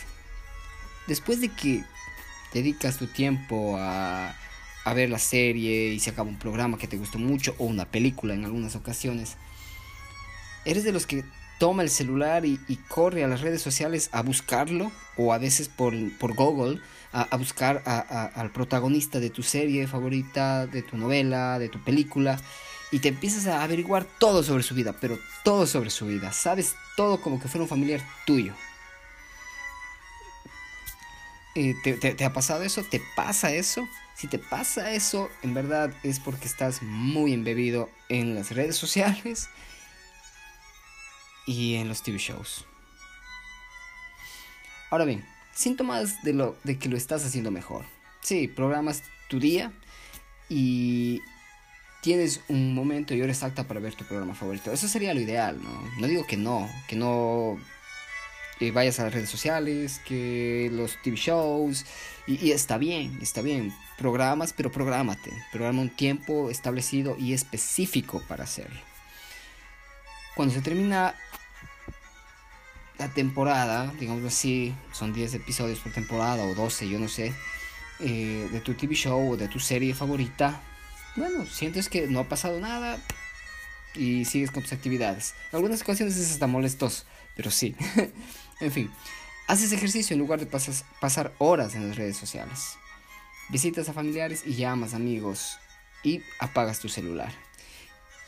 Después 1.07 1.39
de 1.41 1.49
que 1.49 1.83
dedicas 2.53 2.97
tu 2.97 3.07
tiempo 3.07 3.77
a 3.77 4.35
a 4.83 4.93
ver 4.93 5.09
la 5.09 5.19
serie 5.19 5.89
y 5.93 5.99
se 5.99 6.09
acaba 6.09 6.29
un 6.29 6.39
programa 6.39 6.77
que 6.77 6.87
te 6.87 6.97
gustó 6.97 7.19
mucho 7.19 7.55
o 7.57 7.65
una 7.65 7.85
película 7.85 8.33
en 8.33 8.45
algunas 8.45 8.75
ocasiones. 8.75 9.37
Eres 10.65 10.83
de 10.83 10.91
los 10.91 11.05
que 11.05 11.23
toma 11.59 11.83
el 11.83 11.89
celular 11.89 12.45
y, 12.45 12.57
corre 12.87 13.23
a 13.23 13.27
las 13.27 13.41
redes 13.41 13.61
sociales 13.61 14.09
a 14.11 14.21
buscarlo 14.21 14.91
o 15.17 15.33
a 15.33 15.37
veces 15.37 15.69
por, 15.69 15.93
por 16.17 16.33
Google 16.35 16.79
a, 17.13 17.37
buscar 17.37 17.83
al 17.85 18.51
protagonista 18.51 19.19
de 19.19 19.29
tu 19.29 19.43
serie 19.43 19.87
favorita, 19.87 20.65
de 20.65 20.81
tu 20.81 20.97
novela, 20.97 21.59
de 21.59 21.69
tu 21.69 21.81
película 21.83 22.39
y 22.91 22.99
te 22.99 23.09
empiezas 23.09 23.47
a 23.47 23.63
averiguar 23.63 24.05
todo 24.19 24.43
sobre 24.43 24.63
su 24.63 24.75
vida, 24.75 24.95
pero 24.99 25.17
todo 25.43 25.65
sobre 25.65 25.89
su 25.89 26.05
vida. 26.05 26.31
Sabes 26.31 26.75
todo 26.95 27.21
como 27.21 27.39
que 27.39 27.47
fuera 27.47 27.63
un 27.63 27.69
familiar 27.69 28.01
tuyo. 28.25 28.53
Eh, 31.55 31.75
¿te, 31.83 32.25
ha 32.25 32.33
pasado 32.33 32.63
eso? 32.63 32.83
¿Te 32.83 33.01
pasa 33.15 33.53
eso? 33.53 33.87
Si 34.15 34.27
te 34.27 34.39
pasa 34.39 34.91
eso, 34.91 35.29
en 35.43 35.53
verdad 35.53 35.93
es 36.03 36.19
porque 36.19 36.45
estás 36.45 36.81
muy 36.81 37.33
embebido 37.33 37.89
en 38.09 38.33
las 38.33 38.51
redes 38.51 38.75
sociales 38.75 39.49
y 41.45 41.75
en 41.75 41.87
los 41.87 42.01
TV 42.01 42.17
shows. 42.17 42.65
Ahora 44.89 45.05
bien, 45.05 45.25
síntomas 45.53 46.23
de, 46.23 46.33
lo, 46.33 46.55
de 46.63 46.77
que 46.79 46.89
lo 46.89 46.97
estás 46.97 47.25
haciendo 47.25 47.51
mejor. 47.51 47.85
Sí, 48.21 48.47
programas 48.47 49.03
tu 49.27 49.39
día 49.39 49.71
y 50.49 51.21
tienes 52.01 52.41
un 52.47 52.73
momento 52.73 53.13
y 53.13 53.21
hora 53.21 53.31
exacta 53.31 53.67
para 53.67 53.79
ver 53.79 53.93
tu 53.95 54.05
programa 54.05 54.33
favorito. 54.33 54.71
Eso 54.71 54.87
sería 54.87 55.13
lo 55.13 55.21
ideal, 55.21 55.61
¿no? 55.61 55.91
No 55.99 56.07
digo 56.07 56.25
que 56.25 56.37
no, 56.37 56.69
que 56.87 56.95
no 56.95 57.57
vayas 58.71 58.99
a 58.99 59.03
las 59.03 59.13
redes 59.13 59.29
sociales, 59.29 59.99
que 60.05 60.69
los 60.71 61.01
TV 61.01 61.17
shows, 61.17 61.85
y, 62.27 62.51
está 62.51 62.77
bien, 62.77 63.17
está 63.21 63.41
bien. 63.41 63.73
Programas, 63.97 64.53
pero 64.53 64.71
prográmate. 64.71 65.31
Programa 65.51 65.81
un 65.81 65.89
tiempo 65.89 66.49
establecido 66.49 67.15
y 67.17 67.33
específico 67.33 68.21
para 68.27 68.43
hacerlo. 68.43 68.79
Cuando 70.35 70.53
se 70.53 70.61
termina 70.61 71.15
la 72.97 73.09
temporada, 73.09 73.93
digamos 73.99 74.23
así, 74.25 74.73
son 74.91 75.13
10 75.13 75.35
episodios 75.35 75.79
por 75.79 75.91
temporada 75.91 76.43
o 76.43 76.55
12, 76.55 76.89
yo 76.89 76.99
no 76.99 77.07
sé, 77.07 77.33
eh, 77.99 78.47
de 78.51 78.59
tu 78.61 78.73
TV 78.73 78.95
show 78.95 79.31
o 79.31 79.37
de 79.37 79.47
tu 79.47 79.59
serie 79.59 79.93
favorita, 79.93 80.61
bueno, 81.15 81.45
sientes 81.45 81.89
que 81.89 82.07
no 82.07 82.19
ha 82.19 82.23
pasado 82.23 82.59
nada 82.59 82.97
y 83.95 84.25
sigues 84.25 84.51
con 84.51 84.63
tus 84.63 84.73
actividades. 84.73 85.35
En 85.51 85.57
algunas 85.57 85.81
ocasiones 85.81 86.17
es 86.17 86.31
hasta 86.31 86.47
molestoso, 86.47 87.03
pero 87.35 87.51
sí. 87.51 87.75
en 88.59 88.71
fin, 88.71 88.91
haces 89.47 89.71
ejercicio 89.71 90.13
en 90.13 90.19
lugar 90.19 90.39
de 90.39 90.45
pasar 90.99 91.33
horas 91.37 91.75
en 91.75 91.87
las 91.87 91.97
redes 91.97 92.17
sociales. 92.17 92.77
Visitas 93.49 93.89
a 93.89 93.93
familiares 93.93 94.43
y 94.45 94.55
llamas 94.55 94.93
amigos 94.93 95.57
y 96.03 96.21
apagas 96.39 96.79
tu 96.79 96.89
celular. 96.89 97.33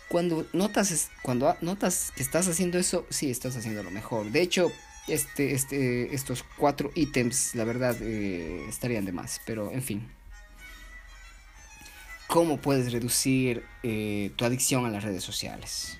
Cuando 0.08 0.46
notas, 0.54 1.10
cuando 1.22 1.56
notas 1.62 2.12
que 2.16 2.22
estás 2.22 2.48
haciendo 2.48 2.78
eso, 2.78 3.06
sí 3.10 3.32
estás 3.32 3.56
haciendo 3.56 3.82
lo 3.82 3.92
mejor. 3.92 4.32
De 4.32 4.42
hecho, 4.42 4.72
este, 5.08 5.54
este, 5.54 6.14
estos 6.14 6.44
cuatro 6.58 6.92
ítems, 6.96 7.56
la 7.56 7.64
verdad, 7.64 7.96
eh, 8.02 8.66
estarían 8.70 9.06
de 9.06 9.12
más. 9.12 9.42
Pero, 9.46 9.72
en 9.72 9.82
fin 9.82 10.08
cómo 12.28 12.58
puedes 12.58 12.92
reducir 12.92 13.64
eh, 13.84 14.32
tu 14.36 14.46
adicción 14.46 14.86
a 14.86 14.90
las 14.90 15.04
redes 15.04 15.24
sociales. 15.24 15.98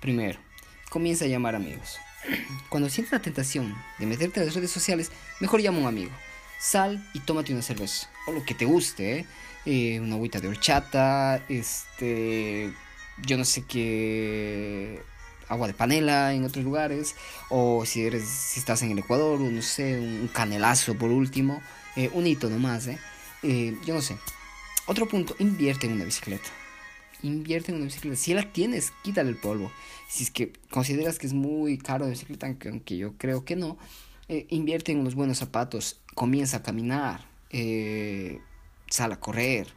Primero, 0.00 0.38
comienza 0.90 1.24
a 1.24 1.28
llamar 1.28 1.54
amigos. 1.54 1.98
Cuando 2.68 2.88
sientes 2.88 3.12
la 3.12 3.20
tentación 3.20 3.74
de 3.98 4.06
meterte 4.06 4.40
a 4.40 4.44
las 4.44 4.54
redes 4.54 4.70
sociales, 4.70 5.10
mejor 5.40 5.60
llama 5.60 5.78
a 5.78 5.80
un 5.82 5.86
amigo. 5.86 6.10
Sal 6.58 7.04
y 7.12 7.20
tómate 7.20 7.52
una 7.52 7.62
cerveza. 7.62 8.08
O 8.26 8.32
lo 8.32 8.44
que 8.44 8.54
te 8.54 8.64
guste, 8.64 9.18
¿eh? 9.18 9.26
eh 9.66 10.00
una 10.00 10.14
agüita 10.14 10.40
de 10.40 10.48
horchata, 10.48 11.42
este. 11.48 12.72
Yo 13.26 13.36
no 13.36 13.44
sé 13.44 13.64
qué. 13.64 15.02
Agua 15.48 15.66
de 15.66 15.74
panela 15.74 16.32
en 16.32 16.44
otros 16.44 16.64
lugares. 16.64 17.16
O 17.50 17.84
si 17.84 18.06
eres. 18.06 18.28
si 18.28 18.60
estás 18.60 18.82
en 18.82 18.92
el 18.92 18.98
Ecuador, 18.98 19.40
no 19.40 19.62
sé, 19.62 19.98
un 19.98 20.28
canelazo 20.32 20.94
por 20.94 21.10
último. 21.10 21.62
Eh, 21.96 22.10
un 22.12 22.26
hito 22.26 22.48
nomás, 22.48 22.86
¿eh? 22.86 22.98
Yo 23.84 23.94
no 23.94 24.00
sé. 24.00 24.16
Otro 24.86 25.06
punto, 25.06 25.34
invierte 25.38 25.86
en 25.86 25.94
una 25.94 26.04
bicicleta. 26.04 26.48
Invierte 27.22 27.70
en 27.70 27.76
una 27.76 27.86
bicicleta. 27.86 28.16
Si 28.16 28.34
la 28.34 28.52
tienes, 28.52 28.92
quítale 29.02 29.30
el 29.30 29.36
polvo. 29.36 29.70
Si 30.08 30.24
es 30.24 30.30
que 30.30 30.52
consideras 30.70 31.18
que 31.18 31.26
es 31.26 31.32
muy 31.32 31.78
caro 31.78 32.04
la 32.04 32.10
bicicleta, 32.10 32.46
aunque 32.46 32.96
yo 32.96 33.16
creo 33.16 33.44
que 33.44 33.56
no, 33.56 33.78
eh, 34.28 34.46
invierte 34.50 34.92
en 34.92 34.98
unos 34.98 35.14
buenos 35.14 35.38
zapatos. 35.38 36.00
Comienza 36.14 36.58
a 36.58 36.62
caminar. 36.62 37.26
Eh, 37.50 38.40
sal 38.88 39.12
a 39.12 39.20
correr. 39.20 39.68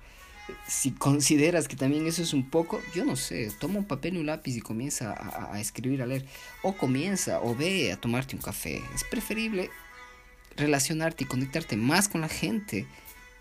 Si 0.68 0.92
consideras 0.92 1.68
que 1.68 1.76
también 1.76 2.06
eso 2.06 2.22
es 2.22 2.34
un 2.34 2.50
poco, 2.50 2.80
yo 2.94 3.04
no 3.04 3.16
sé, 3.16 3.52
toma 3.60 3.80
un 3.80 3.86
papel 3.86 4.16
y 4.16 4.18
un 4.20 4.28
lápiz 4.28 4.56
y 4.56 4.62
comienza 4.62 5.12
a, 5.12 5.54
a 5.56 5.60
escribir, 5.60 6.02
a 6.02 6.06
leer. 6.06 6.26
O 6.62 6.74
comienza 6.74 7.42
o 7.42 7.56
ve 7.56 7.92
a 7.92 7.98
tomarte 7.98 8.36
un 8.36 8.42
café. 8.42 8.82
Es 8.94 9.04
preferible 9.04 9.70
relacionarte 10.56 11.24
y 11.24 11.28
conectarte 11.28 11.78
más 11.78 12.08
con 12.08 12.22
la 12.22 12.30
gente 12.30 12.88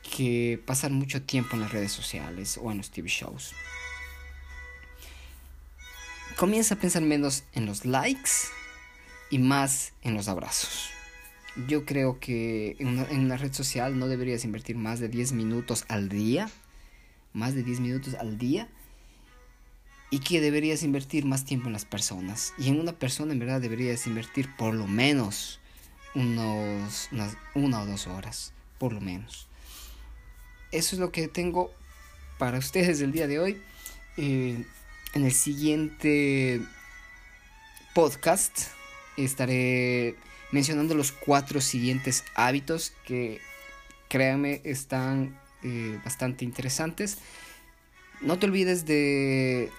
que 0.02 0.60
pasar 0.64 0.90
mucho 0.90 1.22
tiempo 1.22 1.56
en 1.56 1.62
las 1.62 1.72
redes 1.72 1.92
sociales 1.92 2.58
o 2.62 2.70
en 2.70 2.78
los 2.78 2.90
TV 2.90 3.08
shows. 3.08 3.54
Comienza 6.36 6.74
a 6.74 6.78
pensar 6.78 7.02
menos 7.02 7.44
en 7.52 7.66
los 7.66 7.84
likes 7.84 8.30
y 9.30 9.38
más 9.38 9.92
en 10.02 10.14
los 10.14 10.28
abrazos. 10.28 10.90
Yo 11.68 11.84
creo 11.84 12.18
que 12.18 12.76
en 12.78 12.98
una, 12.98 13.36
red 13.36 13.52
social 13.52 13.98
no 13.98 14.08
deberías 14.08 14.44
invertir 14.44 14.76
más 14.76 14.98
de 14.98 15.08
10 15.08 15.32
minutos 15.32 15.84
al 15.88 16.08
día. 16.08 16.50
Más 17.32 17.54
de 17.54 17.62
10 17.62 17.80
minutos 17.80 18.14
al 18.14 18.38
día. 18.38 18.68
Y 20.10 20.20
que 20.20 20.40
deberías 20.40 20.82
invertir 20.82 21.24
más 21.24 21.44
tiempo 21.44 21.68
en 21.68 21.72
las 21.72 21.84
personas. 21.84 22.52
Y 22.58 22.68
en 22.68 22.80
una 22.80 22.92
persona 22.92 23.32
en 23.32 23.38
verdad 23.38 23.60
deberías 23.60 24.06
invertir 24.06 24.54
por 24.56 24.74
lo 24.74 24.86
menos 24.86 25.60
unos, 26.14 27.10
una 27.54 27.82
o 27.82 27.86
dos 27.86 28.06
horas. 28.06 28.52
Por 28.78 28.92
lo 28.92 29.00
menos 29.00 29.48
eso 30.74 30.96
es 30.96 31.00
lo 31.00 31.12
que 31.12 31.28
tengo 31.28 31.72
para 32.36 32.58
ustedes 32.58 33.00
el 33.00 33.12
día 33.12 33.26
de 33.26 33.38
hoy. 33.38 33.62
Eh, 34.16 34.64
en 35.14 35.24
el 35.24 35.32
siguiente 35.32 36.60
podcast 37.94 38.68
estaré 39.16 40.16
mencionando 40.52 40.94
los 40.94 41.12
cuatro 41.12 41.60
siguientes 41.60 42.24
hábitos 42.34 42.92
que 43.06 43.40
créanme 44.08 44.60
están 44.64 45.38
eh, 45.62 45.98
bastante 46.04 46.44
interesantes. 46.44 47.18
No 48.20 48.38
te 48.38 48.46
olvides 48.46 48.86
de 48.86 49.70